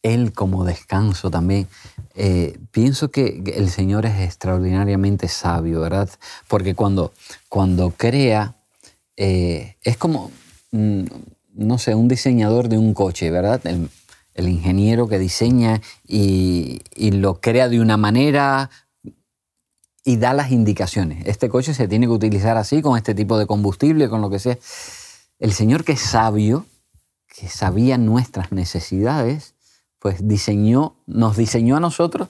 él 0.03 0.33
como 0.33 0.65
descanso 0.65 1.29
también. 1.29 1.67
Eh, 2.15 2.57
pienso 2.71 3.11
que 3.11 3.43
el 3.55 3.69
Señor 3.69 4.05
es 4.05 4.19
extraordinariamente 4.21 5.27
sabio, 5.27 5.81
¿verdad? 5.81 6.09
Porque 6.47 6.75
cuando, 6.75 7.13
cuando 7.49 7.91
crea, 7.91 8.55
eh, 9.15 9.77
es 9.83 9.97
como, 9.97 10.31
mm, 10.71 11.03
no 11.53 11.77
sé, 11.77 11.95
un 11.95 12.07
diseñador 12.07 12.67
de 12.69 12.77
un 12.77 12.93
coche, 12.93 13.29
¿verdad? 13.29 13.61
Ingeniero 14.47 15.07
que 15.07 15.19
diseña 15.19 15.81
y, 16.07 16.81
lo 16.97 17.39
crea 17.41 17.69
de 17.69 17.79
una 17.79 17.97
manera 17.97 18.69
y 20.03 20.17
da 20.17 20.33
las 20.33 20.51
indicaciones. 20.51 21.25
Este 21.27 21.49
coche 21.49 21.73
se 21.73 21.87
tiene 21.87 22.07
que 22.07 22.13
utilizar 22.13 22.57
así, 22.57 22.81
con 22.81 22.97
este 22.97 23.13
tipo 23.13 23.37
de 23.37 23.45
combustible, 23.45 24.09
con 24.09 24.21
lo 24.21 24.29
que 24.29 24.39
sea. 24.39 24.57
El 25.39 25.53
Señor 25.53 25.83
que 25.83 25.93
es 25.93 26.01
sabio, 26.01 26.65
que 27.27 27.47
sabía 27.47 27.97
nuestras 27.97 28.51
necesidades, 28.51 29.53
pues 29.99 30.27
diseñó, 30.27 30.95
nos 31.05 31.37
diseñó 31.37 31.77
a 31.77 31.79
nosotros 31.79 32.29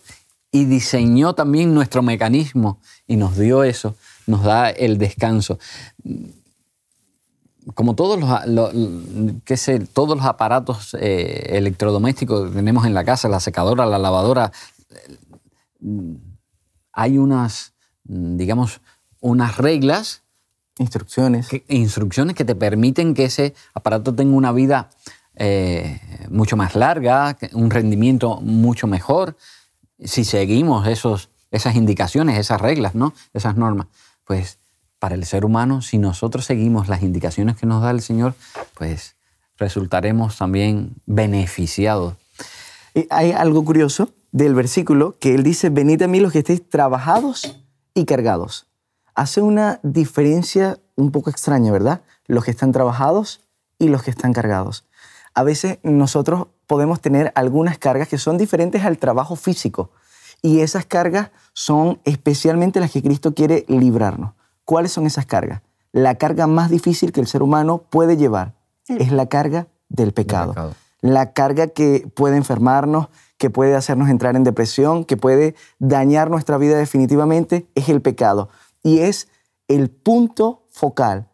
y 0.51 0.65
diseñó 0.65 1.33
también 1.33 1.73
nuestro 1.73 2.01
mecanismo 2.01 2.79
y 3.07 3.15
nos 3.15 3.37
dio 3.37 3.63
eso, 3.63 3.95
nos 4.27 4.43
da 4.43 4.69
el 4.69 4.97
descanso. 4.97 5.59
Como 7.73 7.95
todos 7.95 8.19
los, 8.19 9.59
sé, 9.59 9.79
todos 9.79 10.17
los 10.17 10.25
aparatos 10.25 10.95
eh, 10.99 11.57
electrodomésticos 11.57 12.49
que 12.49 12.55
tenemos 12.55 12.85
en 12.85 12.93
la 12.93 13.03
casa, 13.03 13.29
la 13.29 13.39
secadora, 13.39 13.85
la 13.85 13.97
lavadora, 13.97 14.51
hay 16.91 17.17
unas, 17.17 17.73
digamos, 18.03 18.81
unas 19.19 19.57
reglas. 19.57 20.23
Instrucciones. 20.77 21.49
instrucciones 21.67 22.35
que 22.35 22.45
te 22.45 22.55
permiten 22.55 23.13
que 23.13 23.25
ese 23.25 23.53
aparato 23.73 24.15
tenga 24.15 24.35
una 24.35 24.51
vida 24.51 24.89
eh, 25.35 25.99
mucho 26.29 26.57
más 26.57 26.75
larga, 26.75 27.37
un 27.53 27.69
rendimiento 27.69 28.41
mucho 28.41 28.87
mejor, 28.87 29.37
si 29.99 30.25
seguimos 30.25 30.87
esos, 30.87 31.29
esas 31.51 31.75
indicaciones, 31.75 32.39
esas 32.39 32.59
reglas, 32.59 32.95
¿no? 32.95 33.13
esas 33.33 33.55
normas. 33.55 33.87
Pues 34.25 34.59
para 35.01 35.15
el 35.15 35.25
ser 35.25 35.45
humano, 35.45 35.81
si 35.81 35.97
nosotros 35.97 36.45
seguimos 36.45 36.87
las 36.87 37.01
indicaciones 37.01 37.57
que 37.57 37.65
nos 37.65 37.81
da 37.81 37.89
el 37.89 38.03
Señor, 38.03 38.35
pues 38.75 39.15
resultaremos 39.57 40.37
también 40.37 40.93
beneficiados. 41.07 42.17
Hay 43.09 43.31
algo 43.31 43.65
curioso 43.65 44.09
del 44.31 44.53
versículo 44.53 45.17
que 45.17 45.33
él 45.33 45.41
dice, 45.41 45.71
venid 45.71 46.03
a 46.03 46.07
mí 46.07 46.19
los 46.19 46.31
que 46.31 46.37
estéis 46.37 46.69
trabajados 46.69 47.63
y 47.95 48.05
cargados. 48.05 48.67
Hace 49.15 49.41
una 49.41 49.79
diferencia 49.81 50.77
un 50.95 51.09
poco 51.09 51.31
extraña, 51.31 51.71
¿verdad? 51.71 52.01
Los 52.27 52.45
que 52.45 52.51
están 52.51 52.71
trabajados 52.71 53.41
y 53.79 53.87
los 53.87 54.03
que 54.03 54.11
están 54.11 54.33
cargados. 54.33 54.85
A 55.33 55.41
veces 55.41 55.79
nosotros 55.81 56.45
podemos 56.67 57.01
tener 57.01 57.31
algunas 57.33 57.79
cargas 57.79 58.07
que 58.07 58.19
son 58.19 58.37
diferentes 58.37 58.85
al 58.85 58.99
trabajo 58.99 59.35
físico 59.35 59.89
y 60.43 60.59
esas 60.59 60.85
cargas 60.85 61.31
son 61.53 61.99
especialmente 62.03 62.79
las 62.79 62.91
que 62.91 63.01
Cristo 63.01 63.33
quiere 63.33 63.65
librarnos. 63.67 64.33
¿Cuáles 64.65 64.91
son 64.91 65.05
esas 65.05 65.25
cargas? 65.25 65.61
La 65.91 66.15
carga 66.15 66.47
más 66.47 66.69
difícil 66.69 67.11
que 67.11 67.21
el 67.21 67.27
ser 67.27 67.43
humano 67.43 67.83
puede 67.89 68.17
llevar 68.17 68.53
es 68.87 69.11
la 69.11 69.27
carga 69.27 69.67
del 69.89 70.13
pecado. 70.13 70.73
La 71.01 71.33
carga 71.33 71.67
que 71.67 72.07
puede 72.13 72.37
enfermarnos, 72.37 73.07
que 73.37 73.49
puede 73.49 73.75
hacernos 73.75 74.09
entrar 74.09 74.35
en 74.35 74.43
depresión, 74.43 75.03
que 75.03 75.17
puede 75.17 75.55
dañar 75.79 76.29
nuestra 76.29 76.57
vida 76.57 76.77
definitivamente, 76.77 77.67
es 77.75 77.89
el 77.89 78.01
pecado. 78.01 78.49
Y 78.83 78.99
es 78.99 79.27
el 79.67 79.89
punto 79.89 80.63
focal 80.69 81.27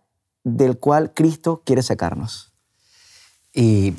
del 0.43 0.77
cual 0.79 1.13
Cristo 1.13 1.61
quiere 1.65 1.83
sacarnos. 1.83 2.53
Y 3.53 3.95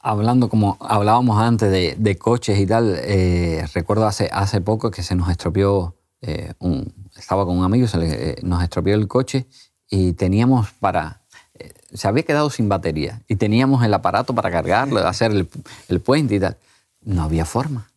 hablando 0.00 0.48
como 0.48 0.76
hablábamos 0.80 1.38
antes 1.38 1.70
de, 1.70 2.18
coches 2.18 2.58
y 2.58 2.66
tal, 2.66 2.96
eh, 2.98 3.66
recuerdo 3.74 4.06
hace, 4.06 4.28
hace 4.32 4.60
poco 4.60 4.90
que 4.90 5.02
se 5.02 5.14
nos 5.16 5.28
estropeó, 5.30 5.96
eh, 6.20 6.52
un, 6.58 6.92
estaba 7.16 7.44
con 7.44 7.58
un 7.58 7.64
amigo, 7.64 7.86
se 7.86 7.98
eh, 8.00 8.36
nos 8.42 8.62
estropeó 8.62 8.94
el 8.94 9.08
coche 9.08 9.46
y 9.88 10.12
teníamos 10.12 10.70
para, 10.80 11.22
se 11.92 12.08
había 12.08 12.22
quedado 12.22 12.50
sin 12.50 12.68
batería 12.68 13.22
y 13.28 13.36
teníamos 13.36 13.84
el 13.84 13.94
aparato 13.94 14.34
para 14.34 14.50
cargarlo, 14.50 15.06
hacer 15.06 15.30
el, 15.30 15.48
el 15.88 16.00
puente 16.00 16.34
y 16.36 16.40
tal 16.40 16.56
no 17.04 17.22
había 17.22 17.44
forma. 17.44 17.88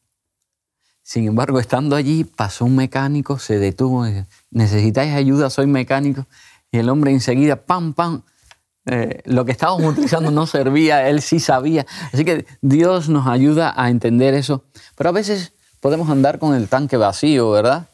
Sin 1.01 1.25
embargo, 1.25 1.59
estando 1.59 1.95
allí, 1.95 2.25
pasó 2.25 2.65
un 2.65 2.75
mecánico, 2.75 3.39
se 3.39 3.59
detuvo, 3.59 4.05
necesitáis 4.51 5.13
ayuda, 5.13 5.49
soy 5.49 5.65
mecánico. 5.65 6.25
Y 6.69 6.79
el 6.79 6.89
hombre 6.89 7.11
enseguida, 7.11 7.55
pam, 7.55 7.93
pam, 7.93 8.23
eh, 8.85 9.21
lo 9.25 9.45
que 9.45 9.53
estábamos 9.53 9.93
utilizando 9.93 10.31
no 10.31 10.45
servía, 10.47 11.07
él 11.07 11.21
sí 11.21 11.39
sabía. 11.39 11.85
Así 12.11 12.25
que 12.25 12.45
Dios 12.61 13.07
nos 13.07 13.25
ayuda 13.27 13.73
a 13.77 13.89
entender 13.89 14.33
eso. 14.33 14.65
Pero 14.95 15.09
a 15.09 15.13
veces 15.13 15.53
podemos 15.79 16.09
andar 16.09 16.39
con 16.39 16.53
el 16.53 16.67
tanque 16.67 16.97
vacío, 16.97 17.51
¿verdad? 17.51 17.87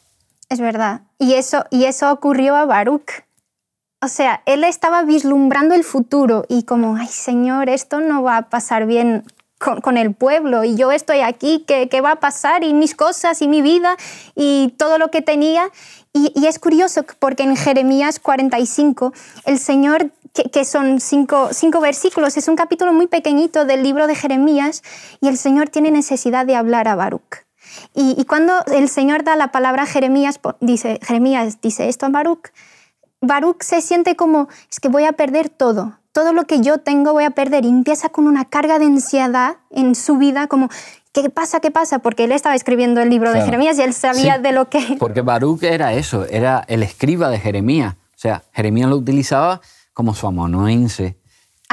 Es 0.54 0.60
verdad. 0.60 1.00
Y 1.18 1.34
eso, 1.34 1.64
y 1.70 1.86
eso 1.86 2.12
ocurrió 2.12 2.54
a 2.54 2.64
Baruch. 2.64 3.24
O 4.00 4.06
sea, 4.06 4.40
él 4.46 4.62
estaba 4.62 5.02
vislumbrando 5.02 5.74
el 5.74 5.82
futuro 5.82 6.44
y 6.48 6.62
como, 6.62 6.94
ay 6.94 7.08
Señor, 7.08 7.68
esto 7.68 7.98
no 7.98 8.22
va 8.22 8.36
a 8.36 8.48
pasar 8.50 8.86
bien 8.86 9.24
con, 9.58 9.96
el 9.96 10.14
pueblo 10.14 10.62
y 10.62 10.76
yo 10.76 10.92
estoy 10.92 11.22
aquí, 11.22 11.64
¿qué, 11.66 11.88
¿qué, 11.88 12.00
va 12.00 12.12
a 12.12 12.20
pasar? 12.20 12.62
Y 12.62 12.72
mis 12.72 12.94
cosas 12.94 13.42
y 13.42 13.48
mi 13.48 13.62
vida 13.62 13.96
y 14.36 14.72
todo 14.78 14.96
lo 14.98 15.10
que 15.10 15.22
tenía. 15.22 15.72
Y, 16.12 16.46
es 16.46 16.60
curioso 16.60 17.04
porque 17.18 17.42
en 17.42 17.56
Jeremías 17.56 18.20
45 18.20 19.12
el 19.46 19.58
Señor, 19.58 20.12
que, 20.52 20.64
son 20.64 21.00
cinco, 21.00 21.48
cinco, 21.50 21.80
versículos, 21.80 22.36
es 22.36 22.46
un 22.46 22.54
capítulo 22.54 22.92
muy 22.92 23.08
pequeñito 23.08 23.64
del 23.64 23.82
libro 23.82 24.06
de 24.06 24.14
Jeremías 24.14 24.84
y 25.20 25.26
el 25.26 25.36
Señor 25.36 25.68
tiene 25.68 25.90
necesidad 25.90 26.46
de 26.46 26.54
hablar 26.54 26.86
a 26.86 26.94
Baruch. 26.94 27.43
Y, 27.94 28.14
y 28.18 28.24
cuando 28.24 28.52
el 28.72 28.88
Señor 28.88 29.24
da 29.24 29.36
la 29.36 29.52
palabra 29.52 29.84
a 29.84 29.86
Jeremías, 29.86 30.40
dice, 30.60 30.98
Jeremías 31.02 31.60
dice 31.60 31.88
esto 31.88 32.06
a 32.06 32.08
Baruch, 32.08 32.50
Baruch 33.26 33.62
se 33.62 33.80
siente 33.80 34.16
como, 34.16 34.48
es 34.70 34.80
que 34.80 34.88
voy 34.88 35.04
a 35.04 35.12
perder 35.12 35.48
todo, 35.48 35.98
todo 36.12 36.32
lo 36.32 36.44
que 36.44 36.60
yo 36.60 36.78
tengo 36.78 37.12
voy 37.12 37.24
a 37.24 37.30
perder. 37.30 37.64
Y 37.64 37.68
empieza 37.68 38.08
con 38.08 38.26
una 38.26 38.44
carga 38.44 38.78
de 38.78 38.86
ansiedad 38.86 39.56
en 39.70 39.94
su 39.94 40.16
vida, 40.16 40.46
como, 40.46 40.68
¿qué 41.12 41.30
pasa? 41.30 41.60
¿Qué 41.60 41.70
pasa? 41.70 41.98
Porque 41.98 42.24
él 42.24 42.32
estaba 42.32 42.54
escribiendo 42.54 43.00
el 43.00 43.10
libro 43.10 43.32
de 43.32 43.42
Jeremías 43.42 43.78
y 43.78 43.82
él 43.82 43.94
sabía 43.94 44.38
de 44.38 44.52
lo 44.52 44.68
que... 44.68 44.96
Porque 44.98 45.22
Baruch 45.22 45.62
era 45.62 45.92
eso, 45.94 46.26
era 46.26 46.64
el 46.68 46.82
escriba 46.82 47.30
de 47.30 47.38
Jeremías. 47.38 47.94
O 47.94 48.18
sea, 48.18 48.42
Jeremías 48.52 48.88
lo 48.88 48.96
utilizaba 48.96 49.60
como 49.92 50.14
su 50.14 50.26
amanuense. 50.26 51.16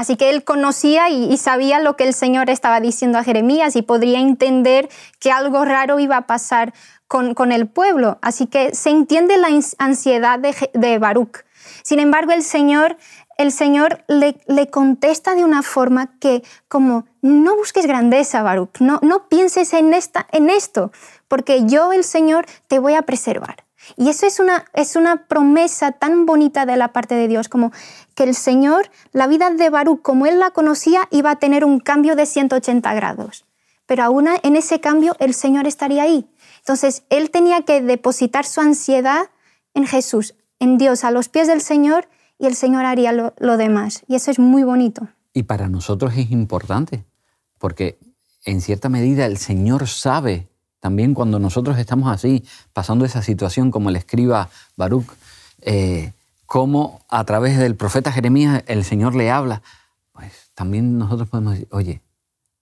Así 0.02 0.16
que 0.18 0.32
él 0.32 0.44
conocía 0.44 1.10
y, 1.10 1.38
sabía 1.38 1.80
lo 1.80 1.96
que 1.96 2.06
el 2.06 2.16
Señor 2.16 2.50
estaba 2.50 2.80
diciendo 2.80 3.20
a 3.20 3.24
Jeremías 3.24 3.76
y 3.76 3.84
podría 3.84 4.20
entender 4.20 4.90
que 5.20 5.32
algo 5.32 5.64
raro 5.64 6.00
iba 6.00 6.18
a 6.18 6.26
pasar 6.26 6.74
con, 7.08 7.36
con 7.36 7.52
el 7.52 7.68
pueblo. 7.68 8.18
Así 8.24 8.48
que 8.48 8.74
se 8.74 8.90
entiende 8.90 9.38
la 9.38 9.50
ansiedad 9.78 10.40
de, 10.40 10.56
de 10.74 10.98
Baruch. 10.98 11.46
Sin 11.84 12.00
embargo, 12.00 12.32
el 12.32 12.42
Señor 12.42 12.98
el 13.38 13.52
Señor 13.52 14.04
le, 14.08 14.36
contesta 14.72 15.36
de 15.36 15.44
una 15.44 15.62
forma 15.62 16.18
que 16.20 16.44
como, 16.68 17.06
no 17.22 17.56
busques 17.56 17.86
grandeza, 17.86 18.42
Baruch, 18.42 18.80
no, 18.80 19.00
no 19.04 19.30
pienses 19.30 19.74
en, 19.74 19.94
esta, 19.94 20.28
en 20.32 20.50
esto, 20.50 20.92
porque 21.28 21.66
yo, 21.66 21.94
el 21.94 22.04
Señor, 22.04 22.48
te 22.68 22.80
voy 22.80 22.96
a 22.96 23.04
preservar. 23.04 23.66
Y 23.98 24.10
eso 24.10 24.26
es 24.26 24.40
una, 24.40 24.66
es 24.74 24.96
una 24.96 25.28
promesa 25.28 25.92
tan 25.92 26.26
bonita 26.26 26.66
de 26.66 26.78
la 26.78 26.94
parte 26.94 27.16
de 27.16 27.28
Dios, 27.28 27.50
como 27.50 27.72
que 28.16 28.24
el 28.24 28.36
Señor, 28.36 28.90
la 29.12 29.28
vida 29.28 29.50
de 29.50 29.70
Baruch, 29.70 30.02
como 30.02 30.26
él 30.26 30.40
la 30.40 30.52
conocía, 30.52 31.08
iba 31.12 31.32
a 31.32 31.36
tener 31.38 31.66
un 31.66 31.80
cambio 31.80 32.16
de 32.16 32.26
180 32.26 32.94
grados. 32.94 33.46
Pero 33.86 34.04
aún 34.04 34.28
en 34.44 34.56
ese 34.56 34.80
cambio 34.80 35.16
el 35.20 35.34
Señor 35.34 35.68
estaría 35.68 36.04
ahí. 36.04 36.30
Entonces, 36.60 37.04
él 37.10 37.32
tenía 37.32 37.64
que 37.64 37.82
depositar 37.82 38.46
su 38.46 38.62
ansiedad 38.62 39.30
en 39.74 39.88
Jesús, 39.88 40.36
en 40.60 40.78
Dios, 40.78 41.04
a 41.04 41.12
los 41.12 41.28
pies 41.28 41.48
del 41.48 41.62
Señor 41.62 42.08
y 42.38 42.46
el 42.46 42.56
Señor 42.56 42.86
haría 42.86 43.12
lo, 43.12 43.58
demás. 43.58 44.04
Y 44.08 44.16
eso 44.16 44.32
es 44.32 44.40
muy 44.40 44.64
bonito. 44.64 45.08
Y 45.34 45.44
para 45.44 45.70
nosotros 45.70 46.14
es 46.18 46.32
importante, 46.32 47.06
porque 47.60 48.00
en 48.46 48.62
cierta 48.62 48.90
medida 48.90 49.26
el 49.26 49.38
Señor 49.38 49.88
sabe 49.88 50.48
también 50.82 51.14
cuando 51.14 51.40
nosotros 51.40 51.78
estamos 51.78 52.12
así, 52.12 52.44
pasando 52.74 53.06
esa 53.06 53.22
situación 53.22 53.72
como 53.72 53.90
el 53.90 53.96
escriba 53.96 54.50
Baruch, 54.76 55.06
eh, 55.62 56.12
cómo 56.48 57.00
a 57.08 57.24
través 57.24 57.58
del 57.58 57.76
profeta 57.76 58.12
Jeremías 58.12 58.64
el 58.68 58.84
Señor 58.84 59.16
le 59.16 59.30
habla, 59.30 59.62
pues 60.12 60.50
también 60.56 60.98
nosotros 60.98 61.30
podemos 61.30 61.54
decir, 61.54 61.68
oye, 61.72 62.02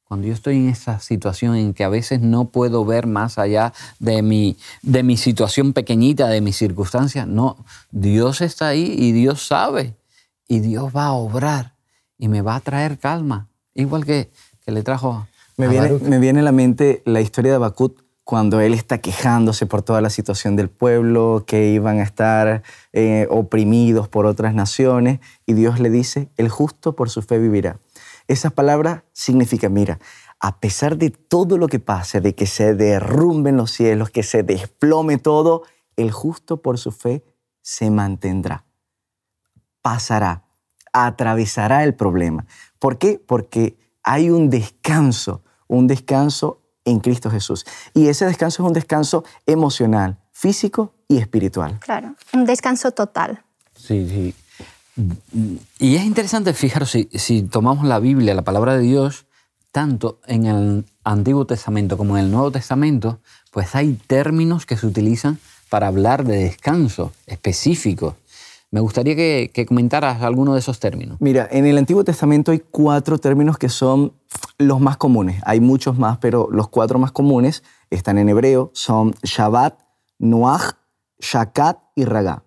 cuando 0.03 0.27
yo 0.27 0.33
estoy 0.33 0.57
en 0.57 0.67
esa 0.67 0.99
situación 0.99 1.55
en 1.55 1.73
que 1.73 1.85
a 1.85 1.89
veces 1.89 2.19
no 2.19 2.49
puedo 2.49 2.83
ver 2.83 3.07
más 3.07 3.37
allá 3.37 3.73
de 3.99 4.21
mi, 4.21 4.57
de 4.81 5.01
mi 5.01 5.15
situación 5.15 5.71
pequeñita, 5.71 6.27
de 6.27 6.41
mis 6.41 6.57
circunstancias, 6.57 7.25
no, 7.25 7.63
Dios 7.89 8.41
está 8.41 8.67
ahí 8.67 8.95
y 8.97 9.13
Dios 9.13 9.47
sabe 9.47 9.95
y 10.45 10.59
Dios 10.59 10.93
va 10.93 11.05
a 11.05 11.13
obrar 11.13 11.75
y 12.17 12.27
me 12.27 12.41
va 12.41 12.55
a 12.55 12.59
traer 12.59 12.99
calma, 12.99 13.47
igual 13.73 14.05
que, 14.05 14.29
que 14.65 14.71
le 14.73 14.83
trajo 14.83 15.25
me 15.55 15.69
viene, 15.69 15.89
me 15.99 16.19
viene 16.19 16.39
a 16.41 16.43
la 16.43 16.51
mente 16.51 17.01
la 17.05 17.21
historia 17.21 17.51
de 17.51 17.55
Abacut 17.55 18.08
cuando 18.29 18.61
él 18.61 18.75
está 18.75 18.99
quejándose 18.99 19.65
por 19.65 19.81
toda 19.81 20.01
la 20.01 20.11
situación 20.11 20.55
del 20.55 20.69
pueblo, 20.69 21.45
que 21.47 21.69
iban 21.69 21.97
a 21.97 22.03
estar 22.03 22.61
eh, 22.93 23.25
oprimidos 23.31 24.07
por 24.07 24.27
otras 24.27 24.53
naciones, 24.53 25.19
y 25.47 25.53
Dios 25.53 25.79
le 25.79 25.89
dice, 25.89 26.29
el 26.37 26.47
justo 26.47 26.95
por 26.95 27.09
su 27.09 27.23
fe 27.23 27.39
vivirá. 27.39 27.79
Esa 28.27 28.51
palabra 28.51 29.03
significa, 29.13 29.67
mira, 29.67 29.97
a 30.39 30.59
pesar 30.59 30.97
de 30.97 31.09
todo 31.09 31.57
lo 31.57 31.67
que 31.69 31.79
pase, 31.79 32.21
de 32.21 32.35
que 32.35 32.45
se 32.45 32.75
derrumben 32.75 33.57
los 33.57 33.71
cielos, 33.71 34.11
que 34.11 34.21
se 34.21 34.43
desplome 34.43 35.17
todo, 35.17 35.63
el 35.95 36.11
justo 36.11 36.61
por 36.61 36.77
su 36.77 36.91
fe 36.91 37.23
se 37.63 37.89
mantendrá. 37.89 38.63
Pasará. 39.81 40.43
atravesará 40.93 41.83
el 41.83 41.95
problema. 41.95 42.45
¿Por 42.77 42.99
qué? 42.99 43.19
Porque 43.25 43.79
hay 44.03 44.29
un 44.29 44.51
descanso, 44.51 45.41
un 45.67 45.87
descanso 45.87 46.61
en 46.89 46.99
Cristo 46.99 47.29
Jesús. 47.29 47.65
Y 47.93 48.07
ese 48.07 48.25
descanso 48.25 48.63
es 48.63 48.67
un 48.67 48.73
descanso 48.73 49.23
emocional, 49.45 50.17
físico 50.31 50.93
y 51.07 51.17
espiritual. 51.17 51.79
Claro, 51.79 52.15
un 52.33 52.45
descanso 52.45 52.91
total. 52.91 53.43
Sí, 53.75 54.07
sí. 54.09 54.35
Y 55.79 55.95
es 55.95 56.03
interesante, 56.03 56.53
fijaros, 56.53 56.91
si, 56.91 57.09
si 57.13 57.43
tomamos 57.43 57.85
la 57.85 57.99
Biblia, 57.99 58.33
la 58.33 58.41
palabra 58.41 58.75
de 58.75 58.81
Dios, 58.81 59.25
tanto 59.71 60.19
en 60.27 60.45
el 60.45 60.85
Antiguo 61.03 61.45
Testamento 61.45 61.97
como 61.97 62.17
en 62.17 62.25
el 62.25 62.31
Nuevo 62.31 62.51
Testamento, 62.51 63.19
pues 63.51 63.75
hay 63.75 63.93
términos 63.93 64.65
que 64.65 64.77
se 64.77 64.85
utilizan 64.87 65.39
para 65.69 65.87
hablar 65.87 66.25
de 66.25 66.37
descanso 66.37 67.13
específicos. 67.27 68.15
Me 68.71 68.81
gustaría 68.81 69.15
que, 69.15 69.65
comentaras 69.67 70.21
alguno 70.21 70.53
de 70.53 70.59
esos 70.59 70.79
términos. 70.79 71.17
Mira, 71.19 71.47
en 71.51 71.65
el 71.65 71.77
Antiguo 71.77 72.03
Testamento 72.03 72.51
hay 72.51 72.59
cuatro 72.59 73.17
términos 73.17 73.57
que 73.57 73.67
son 73.67 74.13
los 74.59 74.79
más 74.79 74.97
comunes. 74.97 75.41
Hay 75.45 75.59
muchos 75.59 75.97
más, 75.97 76.19
pero 76.19 76.49
los 76.51 76.69
cuatro 76.69 76.99
más 76.99 77.11
comunes 77.11 77.63
están 77.89 78.19
en 78.19 78.29
hebreo, 78.29 78.69
son 78.73 79.15
Shabbat, 79.23 79.79
Noach, 80.19 80.73
Shakat 81.19 81.79
y 81.95 82.05
Ragá. 82.05 82.43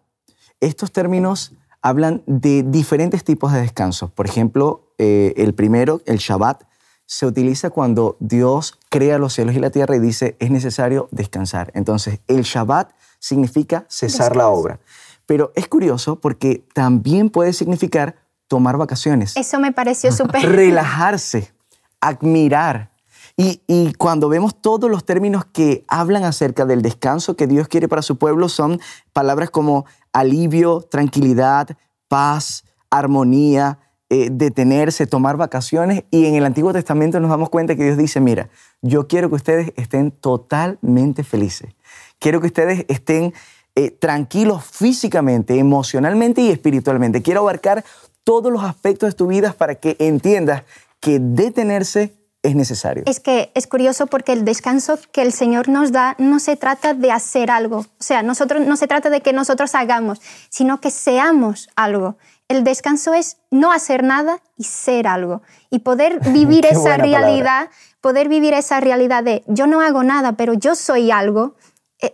Estos 0.61 0.93
términos 0.93 1.55
hablan 1.81 2.23
de 2.27 2.63
diferentes 2.63 3.25
tipos 3.25 3.53
de 3.53 3.61
descanso. 3.61 4.09
Por 4.11 4.27
ejemplo, 4.27 4.95
eh, 4.99 5.35
el 5.37 5.55
primero, 5.55 6.03
el 6.07 6.19
Shabbat, 6.19 6.63
se 7.05 7.27
utiliza 7.27 7.71
cuando 7.71 8.17
Dios 8.21 8.79
crea 8.89 9.19
los 9.19 9.35
cielos 9.35 9.55
y 9.57 9.59
la 9.59 9.71
tierra 9.71 9.97
y 9.97 9.99
dice 9.99 10.37
es 10.39 10.51
necesario 10.51 11.09
descansar. 11.11 11.73
Entonces, 11.75 12.21
el 12.29 12.43
Shabbat 12.43 12.93
significa 13.19 13.85
cesar 13.89 14.37
la 14.37 14.49
obra. 14.49 14.81
Pero 15.27 15.53
es 15.55 15.69
curioso 15.69 16.17
porque 16.17 16.65
también 16.75 17.31
puede 17.31 17.53
significar 17.53 18.17
tomar 18.49 18.77
vacaciones. 18.77 19.37
Eso 19.37 19.61
me 19.61 19.73
pareció 19.73 20.13
súper. 20.13 20.49
Relajarse, 20.49 21.53
admirar. 22.01 22.91
Y, 23.37 23.63
y, 23.67 23.95
cuando 23.95 24.29
vemos 24.29 24.61
todos 24.61 24.91
los 24.91 25.07
términos 25.07 25.47
que 25.47 25.87
hablan 25.89 26.25
acerca 26.25 26.67
del 26.67 26.83
descanso 26.83 27.35
que 27.35 27.47
Dios 27.47 27.67
quiere 27.67 27.89
para 27.89 28.03
su 28.03 28.19
pueblo, 28.19 28.51
son 28.51 28.79
palabras 29.15 29.49
como 29.49 29.87
alivio, 30.13 30.83
tranquilidad, 30.83 31.69
paz, 32.09 32.65
armonía, 32.91 33.79
eh, 34.15 34.29
detenerse, 34.31 35.07
tomar 35.07 35.39
vacaciones. 35.39 36.05
Y 36.11 36.27
en 36.27 36.35
el 36.35 36.45
Antiguo 36.45 36.75
Testamento 36.75 37.19
nos 37.19 37.31
damos 37.31 37.49
cuenta 37.49 37.75
que 37.75 37.85
Dios 37.85 37.97
dice, 37.97 38.21
mira, 38.21 38.51
yo 38.83 39.09
quiero 39.09 39.31
que 39.31 39.37
ustedes 39.37 39.73
estén 39.77 40.11
totalmente 40.11 41.25
felices. 41.25 41.75
Quiero 42.19 42.43
que 42.43 42.49
ustedes 42.49 42.85
estén 42.89 43.33
eh, 43.75 43.91
tranquilos 43.91 44.65
físicamente, 44.65 45.59
emocionalmente 45.59 46.41
y 46.43 46.51
espiritualmente. 46.51 47.23
Quiero 47.23 47.41
abarcar 47.41 47.85
todos 48.25 48.53
los 48.53 48.63
aspectos 48.65 49.11
de 49.11 49.17
tu 49.17 49.27
vida 49.27 49.53
para 49.53 49.77
que 49.77 49.97
entiendas 49.99 50.65
que 51.01 51.19
detenerse 51.19 52.15
es 52.43 52.57
necesario. 52.57 53.05
Es 53.07 53.21
que 53.21 53.51
es 53.55 53.67
curioso 53.67 54.07
porque 54.07 54.33
el 54.33 54.45
descanso 54.45 54.99
que 55.13 55.23
el 55.23 55.33
Señor 55.33 55.69
nos 55.69 55.93
da 55.93 56.17
no 56.19 56.39
se 56.41 56.57
trata 56.57 56.93
de 56.93 57.13
hacer 57.13 57.51
algo, 57.51 57.79
o 57.79 58.03
sea, 58.03 58.23
nosotros, 58.23 58.67
no 58.67 58.77
se 58.77 58.89
trata 58.89 59.11
de 59.11 59.21
que 59.21 59.33
nosotros 59.33 59.75
hagamos, 59.75 60.21
sino 60.49 60.81
que 60.81 60.91
seamos 60.91 61.69
algo. 61.77 62.17
El 62.49 62.65
descanso 62.65 63.15
es 63.15 63.39
no 63.51 63.73
hacer 63.73 64.03
nada 64.03 64.43
y 64.59 64.65
ser 64.65 65.07
algo. 65.07 65.43
Y 65.71 65.79
poder 65.79 66.21
vivir 66.33 66.67
esa 66.67 66.97
realidad, 66.97 67.71
poder 68.01 68.29
vivir 68.29 68.55
esa 68.55 68.81
realidad 68.81 69.23
de 69.23 69.45
yo 69.47 69.67
no 69.67 69.81
hago 69.81 70.03
nada, 70.03 70.33
pero 70.33 70.53
yo 70.53 70.75
soy 70.75 71.11
algo, 71.11 71.55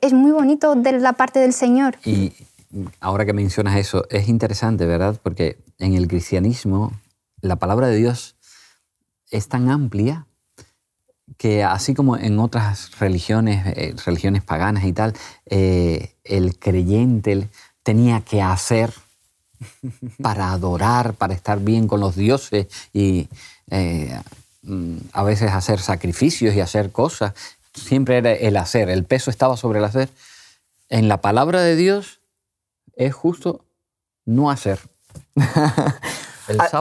es 0.01 0.13
muy 0.13 0.31
bonito 0.31 0.75
de 0.75 0.93
la 0.93 1.15
parte 1.15 1.39
del 1.39 1.53
Señor. 1.53 1.97
Y 2.05 2.33
ahora 3.01 3.25
que 3.25 3.33
mencionas 3.33 3.77
eso, 3.77 4.07
es 4.11 4.29
interesante, 4.29 4.87
¿verdad? 4.87 5.19
Porque 5.23 5.59
en 5.79 5.95
el 5.95 6.09
cristianismo 6.09 6.93
la 7.41 7.57
palabra 7.57 7.89
de 7.89 7.97
Dios 7.97 8.37
es 9.31 9.49
tan 9.49 9.71
amplia 9.71 10.27
que 11.37 11.63
así 11.63 11.95
como 11.95 12.17
en 12.17 12.39
otras 12.39 12.99
religiones, 12.99 13.67
eh, 13.67 13.95
religiones 14.05 14.43
paganas 14.43 14.85
y 14.85 14.93
tal, 14.93 15.15
eh, 15.47 16.15
el 16.25 16.59
creyente 16.59 17.49
tenía 17.83 18.23
que 18.23 18.43
hacer 18.43 18.93
para 20.23 20.53
adorar, 20.53 21.15
para 21.15 21.35
estar 21.35 21.61
bien 21.61 21.87
con 21.87 22.01
los 22.01 22.17
dioses 22.17 22.67
y 22.93 23.29
eh, 23.71 24.21
mm, 24.63 24.97
a 25.13 25.23
veces 25.23 25.53
hacer 25.53 25.81
sacrificios 25.81 26.55
y 26.55 26.61
hacer 26.61 26.91
cosas. 26.91 27.35
Siempre 27.75 28.19
era 28.19 28.33
el 28.33 28.57
hacer, 28.57 28.89
el 28.89 29.05
peso 29.05 29.31
estaba 29.31 29.57
sobre 29.57 29.79
el 29.79 29.85
hacer. 29.85 30.09
En 30.89 31.09
la 31.09 31.21
palabra 31.21 31.61
de 31.63 31.77
Dios 31.77 32.21
es 32.97 33.15
justo 33.15 33.65
no 34.25 34.51
hacer. 34.51 34.81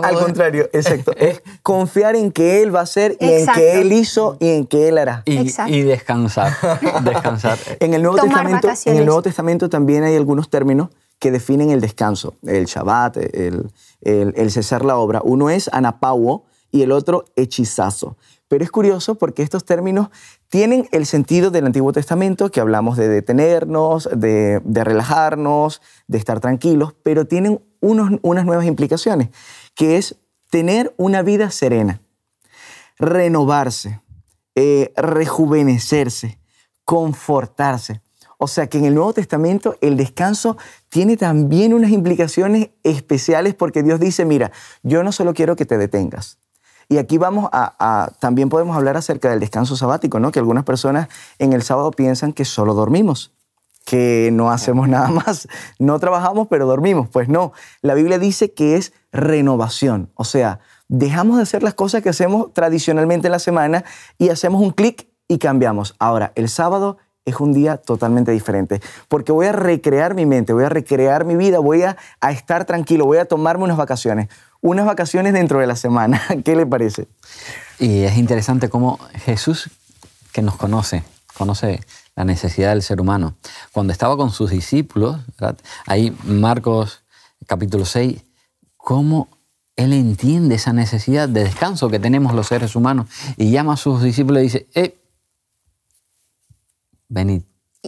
al, 0.02 0.16
contrario, 0.16 0.70
exacto. 0.74 1.14
es 1.18 1.42
confiar 1.62 2.16
en 2.16 2.32
que 2.32 2.62
Él 2.62 2.74
va 2.74 2.82
a 2.82 2.84
hacer 2.84 3.18
y 3.20 3.32
en 3.32 3.48
que 3.48 3.82
Él 3.82 3.92
hizo 3.92 4.38
y 4.40 4.50
en 4.50 4.66
que 4.66 4.88
Él 4.88 4.98
hará. 4.98 5.24
Y, 5.26 5.44
descansar. 5.84 6.54
descansar. 7.04 7.58
en, 7.80 7.94
el 7.94 8.02
Nuevo 8.02 8.18
Testamento, 8.18 8.70
en 8.86 8.98
el 8.98 9.06
Nuevo 9.06 9.22
Testamento 9.22 9.70
también 9.70 10.04
hay 10.04 10.16
algunos 10.16 10.50
términos 10.50 10.90
que 11.20 11.32
definen 11.32 11.72
el 11.72 11.82
descanso, 11.82 12.36
el 12.44 12.66
Shabbat, 12.66 13.18
el, 13.18 13.72
el, 14.02 14.52
cesar 14.52 14.86
la 14.86 14.98
obra. 14.98 15.22
Uno 15.24 15.50
es 15.50 15.68
anapauo 15.74 16.46
y 16.72 16.84
el 16.84 16.92
otro 16.92 17.26
hechizazo. 17.36 18.18
Pero 18.48 18.64
es 18.64 18.72
curioso 18.72 19.16
porque 19.16 19.44
estos 19.44 19.66
términos 19.66 20.10
tienen 20.48 20.88
el 20.92 21.06
sentido 21.06 21.52
del 21.52 21.66
Antiguo 21.66 21.92
Testamento, 21.92 22.50
que 22.50 22.62
hablamos 22.62 22.96
de 22.98 23.10
detenernos, 23.10 24.10
de, 24.16 24.62
relajarnos, 24.66 25.82
de 26.08 26.18
estar 26.18 26.40
tranquilos, 26.40 26.96
pero 27.04 27.26
tienen 27.26 27.62
unas 27.82 28.46
nuevas 28.46 28.66
implicaciones, 28.66 29.30
que 29.76 29.98
es 29.98 30.16
tener 30.50 30.94
una 30.98 31.22
vida 31.24 31.52
serena, 31.52 32.02
renovarse, 32.98 34.02
eh, 34.56 34.94
rejuvenecerse, 34.96 36.40
confortarse. 36.86 38.02
O 38.38 38.48
sea 38.48 38.68
que 38.68 38.78
en 38.78 38.86
el 38.86 38.96
Nuevo 38.96 39.14
Testamento 39.14 39.76
el 39.82 39.98
descanso 39.98 40.58
tiene 40.90 41.18
también 41.18 41.74
unas 41.74 41.92
implicaciones 41.92 42.70
especiales 42.84 43.56
porque 43.56 43.84
Dios 43.84 44.00
dice, 44.00 44.26
mira, 44.26 44.52
yo 44.84 45.04
no 45.04 45.12
solo 45.12 45.34
quiero 45.34 45.56
que 45.56 45.66
te 45.66 45.78
detengas. 45.78 46.40
Y 46.90 46.98
aquí 46.98 47.18
vamos 47.18 47.50
a, 47.52 48.12
también 48.20 48.50
podemos 48.50 48.78
hablar 48.78 48.96
acerca 48.96 49.30
del 49.30 49.40
descanso 49.40 49.76
sabático, 49.76 50.20
¿no? 50.20 50.32
Que 50.32 50.40
algunas 50.40 50.64
personas 50.64 51.10
en 51.38 51.52
el 51.54 51.62
sábado 51.62 51.92
piensan 51.92 52.32
que 52.32 52.46
solo 52.46 52.74
dormimos, 52.74 53.34
que 53.86 54.30
no 54.32 54.52
hacemos 54.52 54.88
nada 54.88 55.10
más, 55.10 55.48
no 55.80 56.00
trabajamos 56.00 56.48
pero 56.50 56.66
dormimos. 56.66 57.10
Pues 57.10 57.28
no, 57.28 57.52
la 57.82 57.94
Biblia 57.94 58.20
dice 58.20 58.54
que 58.54 58.78
es 58.78 58.94
renovación, 59.12 60.12
o 60.16 60.24
sea, 60.24 60.60
dejamos 60.88 61.38
de 61.38 61.44
hacer 61.44 61.64
las 61.64 61.74
cosas 61.74 62.02
que 62.02 62.10
hacemos 62.10 62.54
tradicionalmente 62.54 63.28
en 63.28 63.32
la 63.34 63.40
semana 63.40 63.84
y 64.18 64.30
hacemos 64.30 64.62
un 64.62 64.72
clic 64.72 65.10
y 65.28 65.40
cambiamos. 65.40 65.96
Ahora, 66.00 66.32
el 66.36 66.48
sábado 66.48 66.98
es 67.28 67.42
un 67.42 67.52
día 67.52 67.76
totalmente 67.76 68.32
diferente, 68.32 68.82
porque 69.10 69.34
voy 69.34 69.48
a 69.48 69.52
recrear 69.52 70.16
mi 70.16 70.26
mente, 70.26 70.54
voy 70.54 70.64
a 70.64 70.70
recrear 70.70 71.26
mi 71.26 71.36
vida, 71.36 71.60
voy 71.60 71.84
a, 71.84 71.98
estar 72.30 72.64
tranquilo, 72.64 73.06
voy 73.06 73.18
a 73.18 73.26
tomarme 73.26 73.66
unas 73.66 73.76
vacaciones, 73.76 74.30
unas 74.70 74.86
vacaciones 74.86 75.34
dentro 75.34 75.60
de 75.60 75.68
la 75.68 75.76
semana. 75.76 76.22
¿Qué 76.46 76.56
le 76.56 76.66
parece? 76.66 77.08
Y 77.80 78.04
es 78.04 78.18
interesante 78.18 78.70
cómo 78.70 79.00
Jesús, 79.26 79.70
que 80.32 80.42
nos 80.42 80.56
conoce, 80.56 81.04
conoce 81.36 81.82
la 82.16 82.26
necesidad 82.26 82.70
del 82.70 82.82
ser 82.82 83.00
humano, 83.00 83.36
cuando 83.72 83.94
estaba 83.94 84.18
con 84.18 84.32
sus 84.32 84.50
discípulos, 84.50 85.20
ahí 85.86 86.16
Marcos 86.24 87.04
capítulo 87.46 87.86
6, 87.86 88.24
cómo 88.76 89.30
él 89.76 89.94
entiende 89.94 90.56
esa 90.56 90.74
necesidad 90.74 91.30
de 91.30 91.44
descanso 91.44 91.90
que 91.90 92.00
tenemos 92.00 92.34
los 92.34 92.48
seres 92.48 92.76
humanos 92.76 93.08
y 93.38 93.52
llama 93.52 93.74
a 93.74 93.78
sus 93.78 94.02
discípulos 94.02 94.42
y 94.42 94.44
dice, 94.46 94.68
eh, 94.74 94.98
venid. 97.08 97.44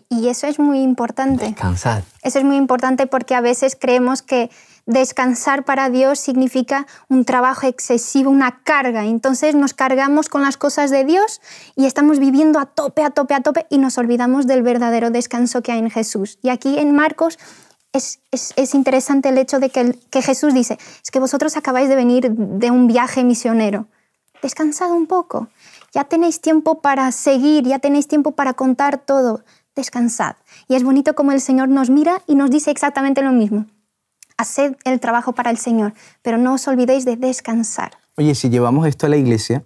Y 0.08 0.28
eso 0.28 0.48
es 0.48 0.60
muy 0.60 0.82
importante. 0.82 1.46
Descansar. 1.46 2.04
Eso 2.22 2.40
es 2.40 2.46
muy 2.46 2.58
importante 2.58 3.08
porque 3.08 3.34
a 3.34 3.42
veces 3.42 3.76
creemos 3.80 4.22
que 4.22 4.52
descansar 4.90 5.66
para 5.66 5.92
Dios 5.92 6.20
significa 6.20 6.88
un 7.10 7.24
trabajo 7.24 7.68
excesivo, 7.68 8.32
una 8.32 8.64
carga. 8.64 9.06
Entonces 9.06 9.54
nos 9.54 9.76
cargamos 9.76 10.30
con 10.30 10.42
las 10.42 10.58
cosas 10.58 10.90
de 10.90 11.06
Dios 11.06 11.42
y 11.76 11.86
estamos 11.86 12.18
viviendo 12.18 12.58
a 12.60 12.66
tope, 12.66 13.04
a 13.04 13.12
tope, 13.12 13.36
a 13.36 13.42
tope 13.42 13.68
y 13.70 13.78
nos 13.78 14.00
olvidamos 14.00 14.48
del 14.48 14.64
verdadero 14.64 15.12
descanso 15.12 15.62
que 15.62 15.72
hay 15.72 15.80
en 15.80 15.92
Jesús. 15.92 16.40
Y 16.42 16.50
aquí 16.50 16.80
en 16.80 16.96
Marcos 16.96 17.38
es, 17.94 18.20
es, 18.32 18.74
interesante 18.74 19.30
el 19.30 19.38
hecho 19.38 19.60
de 19.60 19.70
que, 19.70 19.96
que 20.10 20.24
Jesús 20.24 20.56
dice, 20.56 20.80
es 21.04 21.12
que 21.12 21.20
vosotros 21.20 21.56
acabáis 21.56 21.88
de 21.88 21.96
venir 21.96 22.32
de 22.32 22.72
un 22.72 22.88
viaje 22.88 23.24
misionero. 23.24 23.86
Descansad 24.42 24.92
un 24.92 25.06
poco. 25.06 25.50
Ya 25.94 26.06
tenéis 26.06 26.42
tiempo 26.42 26.82
para 26.82 27.12
seguir, 27.12 27.64
ya 27.64 27.78
tenéis 27.78 28.08
tiempo 28.08 28.32
para 28.32 28.54
contar 28.54 28.98
todo. 28.98 29.44
Descansad. 29.76 30.36
Y 30.68 30.74
es 30.74 30.84
bonito 30.84 31.14
como 31.14 31.32
el 31.32 31.42
Señor 31.42 31.70
nos 31.70 31.92
mira 31.92 32.24
y 32.26 32.34
nos 32.34 32.50
dice 32.50 32.72
exactamente 32.72 33.22
lo 33.22 33.32
mismo. 33.32 33.68
Haced 34.40 34.78
el 34.86 35.02
trabajo 35.02 35.34
para 35.34 35.52
el 35.52 35.58
Señor, 35.58 35.94
pero 36.22 36.38
no 36.38 36.54
os 36.54 36.66
olvidéis 36.68 37.04
de 37.04 37.18
descansar. 37.18 37.92
Oye, 38.16 38.34
si 38.36 38.50
llevamos 38.50 38.88
esto 38.88 39.06
a 39.06 39.10
la 39.10 39.18
iglesia, 39.18 39.66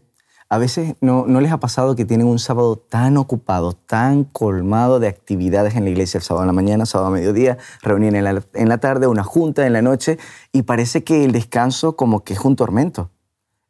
A 0.54 0.60
veces 0.60 0.94
no, 1.02 1.26
no 1.26 1.42
les 1.42 1.52
ha 1.52 1.60
pasado 1.60 1.96
que 1.96 2.06
tienen 2.06 2.28
un 2.28 2.38
sábado 2.38 2.76
tan 2.76 3.18
ocupado, 3.18 3.74
tan 3.74 4.24
colmado 4.24 5.00
de 5.00 5.08
actividades 5.08 5.76
en 5.76 5.84
la 5.84 5.90
iglesia, 5.90 6.20
el 6.20 6.24
sábado 6.24 6.44
en 6.44 6.48
la 6.48 6.54
mañana, 6.54 6.86
sábado 6.86 7.08
a 7.08 7.12
mediodía, 7.12 7.58
reunión 7.82 8.16
en 8.16 8.24
la, 8.24 8.44
en 8.54 8.70
la 8.70 8.78
tarde, 8.78 9.08
una 9.08 9.24
junta 9.24 9.66
en 9.66 9.74
la 9.74 9.82
noche, 9.82 10.20
y 10.52 10.62
parece 10.62 11.04
que 11.04 11.26
el 11.26 11.32
descanso 11.32 11.96
como 11.96 12.24
que 12.24 12.34
es 12.34 12.40
un 12.42 12.56
tormento. 12.56 13.10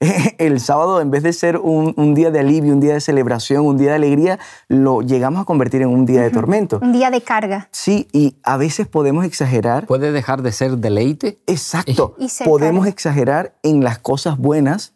el 0.38 0.60
sábado, 0.60 1.02
en 1.02 1.12
vez 1.12 1.24
de 1.24 1.34
ser 1.34 1.58
un, 1.58 2.14
día 2.14 2.32
de 2.32 2.40
alivio, 2.40 2.74
un 2.74 2.80
día 2.80 2.94
de 2.94 3.02
celebración, 3.02 3.66
un 3.66 3.78
día 3.78 3.90
de 3.90 3.96
alegría, 3.96 4.40
lo 4.68 5.02
llegamos 5.02 5.42
a 5.42 5.46
convertir 5.46 5.82
en 5.82 5.90
un 5.90 6.06
día 6.06 6.22
de 6.22 6.30
tormento. 6.30 6.80
Un 6.82 6.92
día 6.92 7.10
de 7.10 7.22
carga. 7.22 7.70
Sí, 7.72 8.08
y 8.12 8.36
a 8.44 8.58
veces 8.58 8.88
podemos 8.88 9.26
exagerar. 9.26 9.86
¿Puede 9.86 10.12
dejar 10.12 10.42
de 10.42 10.52
ser 10.52 10.78
deleite? 10.78 11.40
Exacto. 11.48 12.16
podemos 12.44 12.88
exagerar 12.88 13.56
en 13.64 13.84
las 13.84 14.00
cosas 14.00 14.38
buenas 14.38 14.94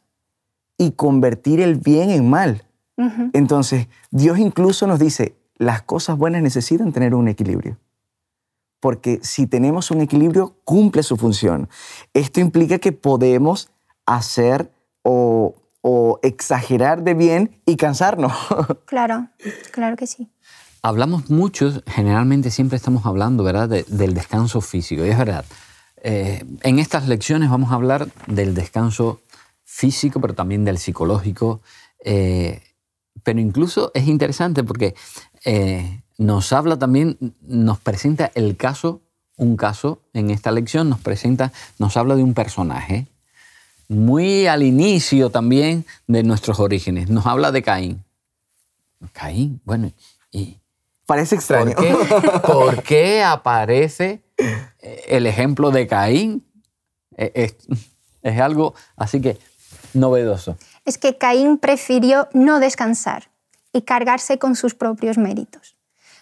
y 0.78 0.92
convertir 0.92 1.62
el 1.62 1.76
bien 1.76 2.10
en 2.10 2.30
mal. 2.30 2.64
Entonces, 3.34 3.88
Dios 4.10 4.40
incluso 4.40 4.88
nos 4.88 4.98
dice, 4.98 5.36
las 5.58 5.84
cosas 5.84 6.18
buenas 6.18 6.42
necesitan 6.42 6.92
tener 6.92 7.14
un 7.14 7.28
equilibrio. 7.28 7.78
Porque 8.80 9.20
si 9.22 9.46
tenemos 9.46 9.92
un 9.92 10.02
equilibrio, 10.02 10.56
cumple 10.64 11.04
su 11.04 11.16
función. 11.16 11.70
Esto 12.14 12.40
implica 12.40 12.80
que 12.80 12.92
podemos 12.92 13.70
hacer 14.08 14.72
o, 15.04 15.54
exagerar 16.22 17.04
de 17.04 17.14
bien 17.14 17.62
y 17.66 17.78
cansarnos. 17.78 18.34
Claro, 18.86 19.30
claro 19.72 19.96
que 19.96 20.08
sí. 20.08 20.30
Hablamos 20.82 21.30
mucho, 21.30 21.82
generalmente 21.86 22.52
siempre 22.52 22.76
estamos 22.76 23.06
hablando, 23.06 23.44
¿verdad?, 23.44 23.70
del 23.70 24.14
descanso 24.14 24.62
físico. 24.62 25.06
Y 25.06 25.10
es 25.10 25.18
verdad, 25.18 25.46
eh, 26.02 26.44
en 26.64 26.80
estas 26.80 27.08
lecciones 27.08 27.50
vamos 27.50 27.72
a 27.72 27.76
hablar 27.76 28.08
del 28.28 28.54
descanso 28.54 29.22
físico, 29.64 30.22
pero 30.22 30.34
también 30.34 30.66
del 30.66 30.78
psicológico. 30.78 31.62
Eh, 32.04 32.62
pero 33.24 33.40
incluso 33.40 33.92
es 33.94 34.08
interesante 34.08 34.64
porque 34.64 34.96
eh, 35.44 36.02
nos 36.18 36.54
habla 36.54 36.80
también, 36.80 37.18
nos 37.42 37.80
presenta 37.80 38.32
el 38.36 38.56
caso, 38.56 39.02
un 39.36 39.58
caso 39.58 40.02
en 40.14 40.30
esta 40.30 40.52
lección, 40.52 40.90
nos 40.90 41.00
presenta, 41.00 41.52
nos 41.80 41.98
habla 41.98 42.16
de 42.16 42.24
un 42.24 42.34
personaje 42.34 43.08
muy 43.88 44.48
al 44.48 44.64
inicio 44.64 45.30
también 45.30 45.86
de 46.08 46.24
nuestros 46.24 46.60
orígenes. 46.60 47.10
Nos 47.10 47.26
habla 47.26 47.52
de 47.52 47.64
Caín. 47.64 48.04
Caín, 49.14 49.62
bueno, 49.64 49.92
y... 50.32 50.58
Parece 51.06 51.36
extraño. 51.36 51.74
¿Por 52.46 52.84
qué, 52.84 53.24
aparece 53.24 54.22
eh, 54.38 55.04
el 55.08 55.26
ejemplo 55.26 55.72
de 55.72 55.88
Caín? 55.88 56.46
Es, 57.16 57.56
es 58.22 58.42
algo 58.42 58.76
así 58.98 59.22
que 59.22 59.40
novedoso. 59.94 60.58
Es 60.84 60.98
que 60.98 61.18
Caín 61.18 61.58
prefirió 61.58 62.28
no 62.34 62.60
descansar 62.60 63.30
y 63.74 63.84
cargarse 63.84 64.38
con 64.38 64.56
sus 64.56 64.76
propios 64.76 65.18
méritos. 65.18 65.78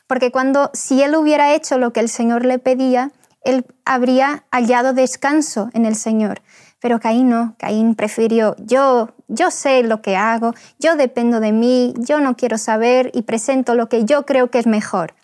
Porque 0.08 0.32
cuando, 0.32 0.69
si 0.73 1.01
él 1.01 1.15
hubiera 1.15 1.56
hecho 1.56 1.78
lo 1.78 1.91
que 1.91 1.99
el 1.99 2.10
Señor 2.10 2.45
le 2.45 2.60
pedía, 2.60 3.12
él 3.41 3.65
habría 3.86 4.43
hallado 4.51 4.93
descanso 4.93 5.69
en 5.73 5.86
el 5.86 5.95
Señor. 5.95 6.41
Pero 6.86 7.00
Caín 7.00 7.30
no, 7.30 7.56
Caín 7.58 7.95
prefirió, 7.95 8.56
yo, 8.60 9.10
yo 9.28 9.50
sé 9.50 9.82
lo 9.82 10.04
que 10.04 10.17
hago, 10.17 10.54
yo 10.78 10.95
dependo 10.95 11.39
de 11.39 11.52
mí, 11.52 11.95
yo 11.98 12.19
no 12.19 12.38
quiero 12.38 12.60
saber 12.60 13.10
y 13.15 13.24
presento 13.24 13.74
lo 13.74 13.89
que 13.89 14.06
yo 14.06 14.28
creo 14.28 14.52
que 14.52 14.60
es 14.60 14.67
mejor. 14.67 15.15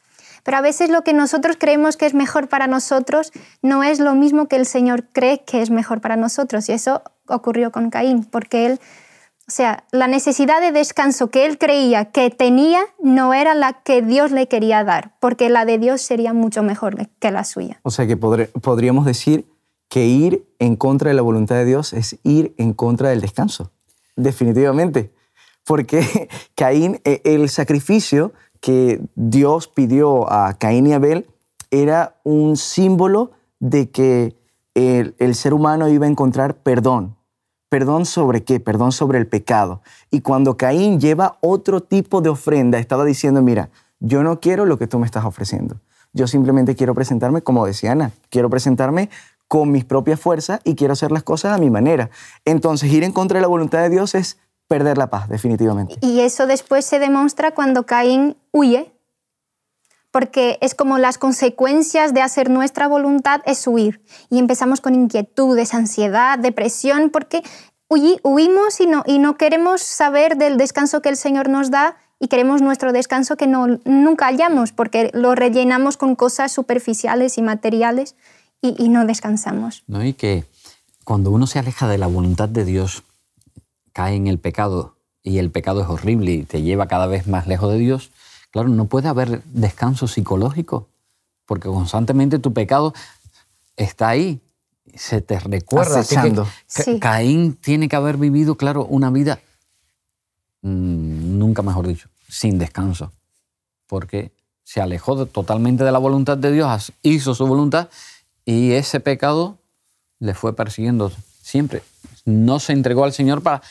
Pero 0.42 0.58
a 0.58 0.62
veces 0.62 0.90
lo 0.90 1.04
que 1.04 1.14
nosotros 1.14 1.58
creemos 1.60 1.98
que 1.98 2.08
es 2.08 2.16
mejor 2.16 2.48
para 2.48 2.66
nosotros 2.66 3.32
no 3.62 3.84
es 3.84 4.00
lo 4.00 4.16
mismo 4.16 4.48
que 4.48 4.56
el 4.56 4.66
Señor 4.66 5.04
cree 5.14 5.44
que 5.44 5.62
es 5.62 5.70
mejor 5.70 6.02
para 6.02 6.16
nosotros. 6.16 6.68
Y 6.68 6.72
eso 6.72 7.04
ocurrió 7.28 7.72
con 7.72 7.92
Caín, 7.92 8.24
porque 8.24 8.66
él, 8.66 8.80
o 9.48 9.52
sea, 9.52 9.84
la 9.92 10.08
necesidad 10.08 10.62
de 10.62 10.72
descanso 10.72 11.30
que 11.30 11.46
él 11.46 11.60
creía 11.60 12.06
que 12.06 12.32
tenía 12.32 12.82
no 13.04 13.36
era 13.36 13.54
la 13.54 13.74
que 13.84 14.02
Dios 14.02 14.32
le 14.32 14.48
quería 14.48 14.84
dar, 14.84 15.14
porque 15.20 15.48
la 15.52 15.66
de 15.66 15.78
Dios 15.78 16.02
sería 16.02 16.34
mucho 16.34 16.64
mejor 16.64 17.08
que 17.20 17.30
la 17.30 17.44
suya. 17.44 17.80
O 17.84 17.92
sea 17.92 18.08
que 18.08 18.18
podríamos 18.18 19.06
decir 19.06 19.46
que 19.92 20.08
ir 20.08 20.48
en 20.58 20.78
contra 20.78 21.10
de 21.10 21.16
la 21.16 21.22
voluntad 21.22 21.56
de 21.56 21.66
Dios 21.66 21.92
es 21.92 22.18
ir 22.24 22.56
en 22.58 22.72
contra 22.72 23.10
del 23.10 23.20
descanso, 23.20 23.72
definitivamente. 24.16 25.12
Porque 25.66 26.30
Caín, 26.56 27.02
e, 27.04 27.22
el 27.26 27.50
sacrificio 27.50 28.32
que 28.62 29.02
Dios 29.16 29.68
pidió 29.68 30.32
a 30.32 30.54
Caín 30.54 30.88
y 30.88 30.94
Abel 30.94 31.28
era 31.72 32.16
un 32.24 32.56
símbolo 32.56 33.32
de 33.60 33.90
que 33.92 34.38
el, 34.76 35.14
el, 35.20 35.36
ser 35.36 35.54
humano 35.54 35.90
iba 35.90 36.06
a 36.06 36.10
encontrar 36.10 36.56
perdón. 36.56 37.18
¿Perdón 37.68 38.06
sobre 38.06 38.46
qué? 38.46 38.62
Perdón 38.62 38.94
sobre 38.94 39.20
el 39.20 39.28
pecado. 39.28 39.82
Y 40.10 40.22
cuando 40.22 40.56
Caín 40.56 41.02
lleva 41.02 41.38
otro 41.42 41.82
tipo 41.84 42.22
de 42.22 42.30
ofrenda, 42.30 42.80
estaba 42.80 43.04
diciendo, 43.04 43.42
mira, 43.42 43.70
yo 44.00 44.24
no 44.24 44.40
quiero 44.40 44.66
lo 44.66 44.78
que 44.78 44.88
tú 44.88 45.00
me 45.00 45.06
estás 45.06 45.26
ofreciendo. 45.26 45.82
Yo 46.14 46.28
simplemente 46.28 46.76
quiero 46.76 46.96
presentarme, 46.96 47.42
como 47.42 47.66
decía 47.66 47.92
Ana, 47.92 48.12
quiero 48.30 48.50
presentarme 48.50 49.10
con 49.52 49.70
mis 49.70 49.84
propias 49.84 50.18
fuerzas 50.18 50.62
y 50.64 50.76
quiero 50.76 50.94
hacer 50.94 51.12
las 51.12 51.24
cosas 51.24 51.54
a 51.54 51.58
mi 51.58 51.70
manera. 51.70 52.10
Entonces, 52.46 52.90
ir 52.90 53.04
en 53.04 53.12
contra 53.12 53.38
de 53.38 53.42
la 53.42 53.50
voluntad 53.50 53.82
de 53.82 53.90
Dios 53.90 54.16
es 54.16 54.38
perder 54.70 54.98
la 54.98 55.10
paz, 55.10 55.28
definitivamente. 55.28 55.96
Y 56.00 56.22
eso 56.22 56.48
después 56.48 56.86
se 56.86 57.00
demuestra 57.00 57.52
cuando 57.52 57.86
Caín 57.86 58.38
huye, 58.52 58.94
porque 60.10 60.58
es 60.62 60.74
como 60.74 61.00
las 61.00 61.18
consecuencias 61.18 62.14
de 62.14 62.22
hacer 62.22 62.50
nuestra 62.50 62.88
voluntad 62.88 63.42
es 63.46 63.68
huir. 63.68 64.02
Y 64.30 64.40
empezamos 64.40 64.80
con 64.80 64.96
inquietudes, 64.96 65.74
ansiedad, 65.74 66.40
depresión, 66.40 67.10
porque 67.10 67.44
huimos 67.90 68.80
y 68.80 68.88
no, 68.88 69.04
y 69.06 69.20
no 69.20 69.36
queremos 69.36 69.82
saber 69.82 70.38
del 70.38 70.56
descanso 70.56 71.02
que 71.02 71.10
el 71.10 71.18
Señor 71.18 71.50
nos 71.50 71.72
da 71.72 71.98
y 72.22 72.30
queremos 72.30 72.62
nuestro 72.62 72.94
descanso 72.94 73.36
que 73.36 73.48
no, 73.48 73.68
nunca 73.84 74.28
hallamos, 74.28 74.72
porque 74.72 75.12
lo 75.14 75.36
rellenamos 75.36 75.98
con 75.98 76.16
cosas 76.16 76.54
superficiales 76.54 77.38
y 77.38 77.42
materiales 77.42 78.16
y, 78.62 78.90
no 78.90 79.06
descansamos. 79.06 79.84
¿No? 79.88 80.06
Y 80.06 80.14
que 80.14 80.46
cuando 81.04 81.32
uno 81.32 81.48
se 81.48 81.60
aleja 81.60 81.88
de 81.88 81.98
la 81.98 82.08
voluntad 82.08 82.48
de 82.48 82.64
Dios, 82.64 83.04
cae 83.94 84.16
en 84.16 84.28
el 84.28 84.38
pecado 84.38 84.96
y 85.24 85.40
el 85.40 85.52
pecado 85.52 85.82
es 85.82 85.88
horrible 85.88 86.32
y 86.32 86.44
te 86.44 86.62
lleva 86.62 86.88
cada 86.88 87.08
vez 87.08 87.28
más 87.28 87.48
lejos 87.48 87.72
de 87.72 87.80
Dios, 87.80 88.12
claro, 88.52 88.70
no 88.70 88.86
puede 88.86 89.08
haber 89.08 89.44
descanso 89.46 90.08
psicológico, 90.08 90.88
porque 91.46 91.68
constantemente 91.68 92.40
tu 92.40 92.54
pecado 92.54 92.94
está 93.76 94.10
ahí, 94.10 94.40
se 94.96 95.22
te 95.22 95.40
recuerda. 95.40 96.04
Que, 96.04 97.00
Caín 97.00 97.54
tiene 97.56 97.88
que 97.88 97.96
haber 97.96 98.18
vivido, 98.18 98.56
claro, 98.56 98.86
una 98.86 99.10
vida, 99.10 99.40
mm, 100.62 101.38
nunca 101.38 101.62
mejor 101.62 101.88
dicho, 101.88 102.10
sin 102.28 102.58
descanso, 102.58 103.12
porque 103.88 104.32
se 104.64 104.82
alejó 104.82 105.26
totalmente 105.26 105.84
de 105.84 105.92
la 105.92 106.00
voluntad 106.00 106.38
de 106.38 106.52
Dios, 106.52 106.94
hizo 107.02 107.36
su 107.36 107.46
voluntad 107.46 107.90
y 108.46 108.74
ese 108.74 109.00
pecado 109.00 109.60
le 110.20 110.34
fue 110.34 110.56
persiguiendo 110.56 111.12
siempre. 111.42 111.84
No 112.26 112.60
se 112.60 112.74
entregó 112.74 113.04
al 113.04 113.14
Señor 113.14 113.42
para, 113.42 113.62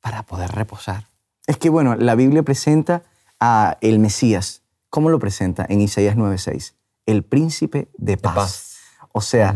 para 0.00 0.22
poder 0.22 0.50
reposar. 0.52 1.06
Es 1.46 1.56
que, 1.56 1.68
bueno, 1.68 1.96
la 1.96 2.14
Biblia 2.14 2.42
presenta 2.42 3.02
a 3.40 3.76
el 3.80 3.98
Mesías. 3.98 4.62
¿Cómo 4.90 5.10
lo 5.10 5.18
presenta 5.18 5.66
en 5.68 5.80
Isaías 5.80 6.16
9:6? 6.16 6.74
El 7.06 7.22
príncipe 7.22 7.88
de 7.98 8.16
paz. 8.16 8.78
O 9.12 9.20
sea, 9.20 9.54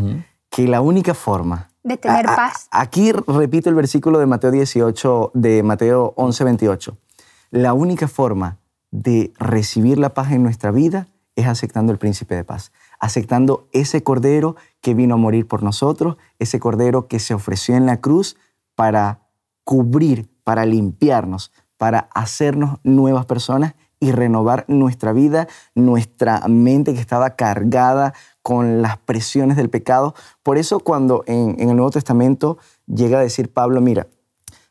que 0.51 0.67
la 0.67 0.81
única 0.81 1.15
forma 1.15 1.71
de 1.83 1.97
tener 1.97 2.27
paz. 2.27 2.67
aquí 2.73 3.13
repito 3.13 3.69
el 3.69 3.77
versículo 3.77 4.19
de 4.19 4.27
Mateo 4.27 4.51
18, 4.51 5.31
de 5.35 5.63
Mateo 5.63 6.15
11, 6.17 6.45
28. 6.45 6.99
La 7.51 7.73
única 7.73 8.09
forma 8.09 8.59
de 8.91 9.33
recibir 9.39 9.99
la 9.99 10.13
paz 10.13 10.33
en 10.33 10.43
nuestra 10.43 10.73
vida 10.73 11.07
es 11.37 11.47
aceptando 11.47 11.93
el 11.93 11.99
príncipe 11.99 12.35
de 12.35 12.45
paz 12.45 12.73
aceptando 12.99 13.69
ese 13.73 14.03
cordero 14.03 14.57
que 14.81 14.95
vino 14.95 15.15
a 15.15 15.19
morir 15.19 15.47
por 15.47 15.63
nosotros, 15.63 16.17
ese 16.39 16.61
cordero 16.61 17.09
que 17.09 17.19
se 17.19 17.35
ofreció 17.35 17.77
en 17.77 17.87
la 17.87 18.01
cruz 18.01 18.37
para 18.75 19.21
cubrir, 19.65 20.29
para 20.45 20.65
limpiarnos, 20.65 21.53
para 21.77 22.09
hacernos 22.15 22.79
nuevas 22.85 23.27
personas 23.27 23.75
y 23.99 24.13
renovar 24.13 24.65
nuestra 24.69 25.13
vida, 25.13 25.49
nuestra 25.75 26.41
mente 26.49 26.95
que 26.95 27.01
estaba 27.01 27.31
cargada 27.31 28.15
con 28.43 28.83
las 28.83 28.99
presiones 28.99 29.57
del 29.57 29.71
pecado. 29.71 30.15
Por 30.43 30.59
eso 30.59 30.81
cuando 30.81 31.25
en, 31.27 31.59
el 31.59 31.75
Nuevo 31.77 31.91
Testamento 31.91 32.59
llega 32.87 33.19
a 33.19 33.23
decir 33.23 33.53
Pablo, 33.53 33.81
mira, 33.81 34.07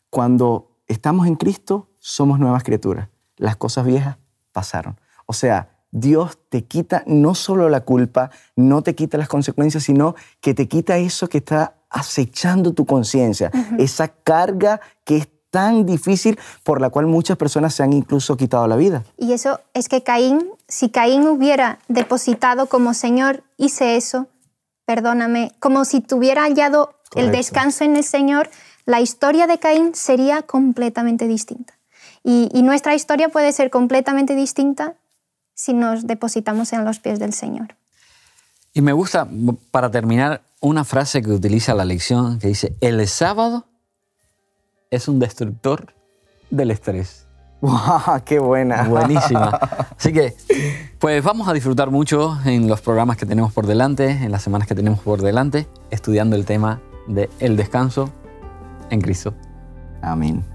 cuando 0.09 0.77
estamos 0.87 1.27
en 1.27 1.35
Cristo 1.35 1.89
somos 1.99 2.39
nuevas 2.39 2.63
criaturas, 2.63 3.09
las 3.37 3.55
cosas 3.55 3.85
viejas 3.85 4.17
pasaron. 4.51 4.99
O 5.25 5.33
sea, 5.33 5.74
Dios 5.95 6.37
te 6.49 6.65
quita 6.65 7.03
no 7.07 7.35
solo 7.35 7.69
la 7.69 7.81
culpa, 7.85 8.29
no 8.57 8.81
te 8.81 8.95
quita 8.95 9.17
las 9.17 9.29
consecuencias, 9.29 9.83
sino 9.83 10.15
que 10.41 10.53
te 10.53 10.67
quita 10.67 10.97
eso 10.97 11.29
que 11.29 11.37
está 11.37 11.75
acechando 11.89 12.73
tu 12.73 12.85
conciencia, 12.85 13.49
esa 13.77 14.09
carga 14.09 14.81
que 15.05 15.17
es 15.17 15.29
tan 15.51 15.85
difícil 15.85 16.37
por 16.63 16.81
la 16.81 16.89
cual 16.89 17.07
muchas 17.07 17.37
personas 17.37 17.73
se 17.73 17.81
han 17.81 17.93
incluso 17.93 18.35
quitado 18.35 18.67
la 18.67 18.75
vida. 18.75 19.05
Y 19.17 19.31
eso 19.31 19.61
es 19.73 19.87
que 19.87 20.03
Caín, 20.03 20.49
si 20.67 20.89
Caín 20.89 21.25
hubiera 21.27 21.79
depositado 21.87 22.65
como 22.65 22.93
Señor, 22.93 23.43
hice 23.55 23.95
eso, 23.95 24.27
perdóname, 24.83 25.53
como 25.61 25.85
si 25.85 26.01
tuviera 26.01 26.43
hallado 26.43 26.95
el 27.15 27.31
descanso 27.31 27.85
en 27.85 27.95
el 27.95 28.03
Señor, 28.03 28.49
la 28.83 28.99
historia 28.99 29.47
de 29.47 29.59
Caín 29.59 29.95
sería 29.95 30.41
completamente 30.41 31.25
distinta. 31.25 31.73
Y, 32.21 32.49
nuestra 32.63 32.95
historia 32.95 33.29
puede 33.29 33.53
ser 33.53 33.69
completamente 33.69 34.35
distinta 34.35 34.95
si 35.55 35.73
nos 35.73 36.05
depositamos 36.05 36.71
en 36.73 36.85
los 36.85 36.99
pies 36.99 37.17
del 37.17 37.33
Señor. 37.33 37.75
Y 38.73 38.81
me 38.81 38.93
gusta, 38.93 39.27
para 39.71 39.89
terminar, 39.89 40.41
una 40.59 40.83
frase 40.83 41.21
que 41.21 41.31
utiliza 41.31 41.73
la 41.73 41.85
lección 41.85 42.39
que 42.39 42.49
dice, 42.49 42.75
el 42.81 43.07
sábado 43.07 43.65
es 44.91 45.07
un 45.07 45.17
destructor 45.17 45.93
del 46.49 46.71
estrés. 46.71 47.25
¡Wow! 47.61 48.21
¡Qué 48.25 48.39
buena! 48.39 48.83
Buenísima. 48.83 49.47
Así 49.97 50.11
que, 50.11 50.35
pues 50.99 51.23
vamos 51.23 51.47
a 51.47 51.53
disfrutar 51.53 51.89
mucho 51.89 52.37
en 52.45 52.67
los 52.67 52.81
programas 52.81 53.17
que 53.17 53.25
tenemos 53.25 53.53
por 53.53 53.65
delante, 53.65 54.09
en 54.09 54.31
las 54.31 54.43
semanas 54.43 54.67
que 54.67 54.75
tenemos 54.75 54.99
por 54.99 55.21
delante, 55.21 55.67
estudiando 55.89 56.35
el 56.35 56.45
tema 56.45 56.81
de 57.07 57.29
el 57.39 57.55
descanso 57.55 58.11
en 58.89 59.01
Cristo. 59.01 59.33
Amén. 60.01 60.54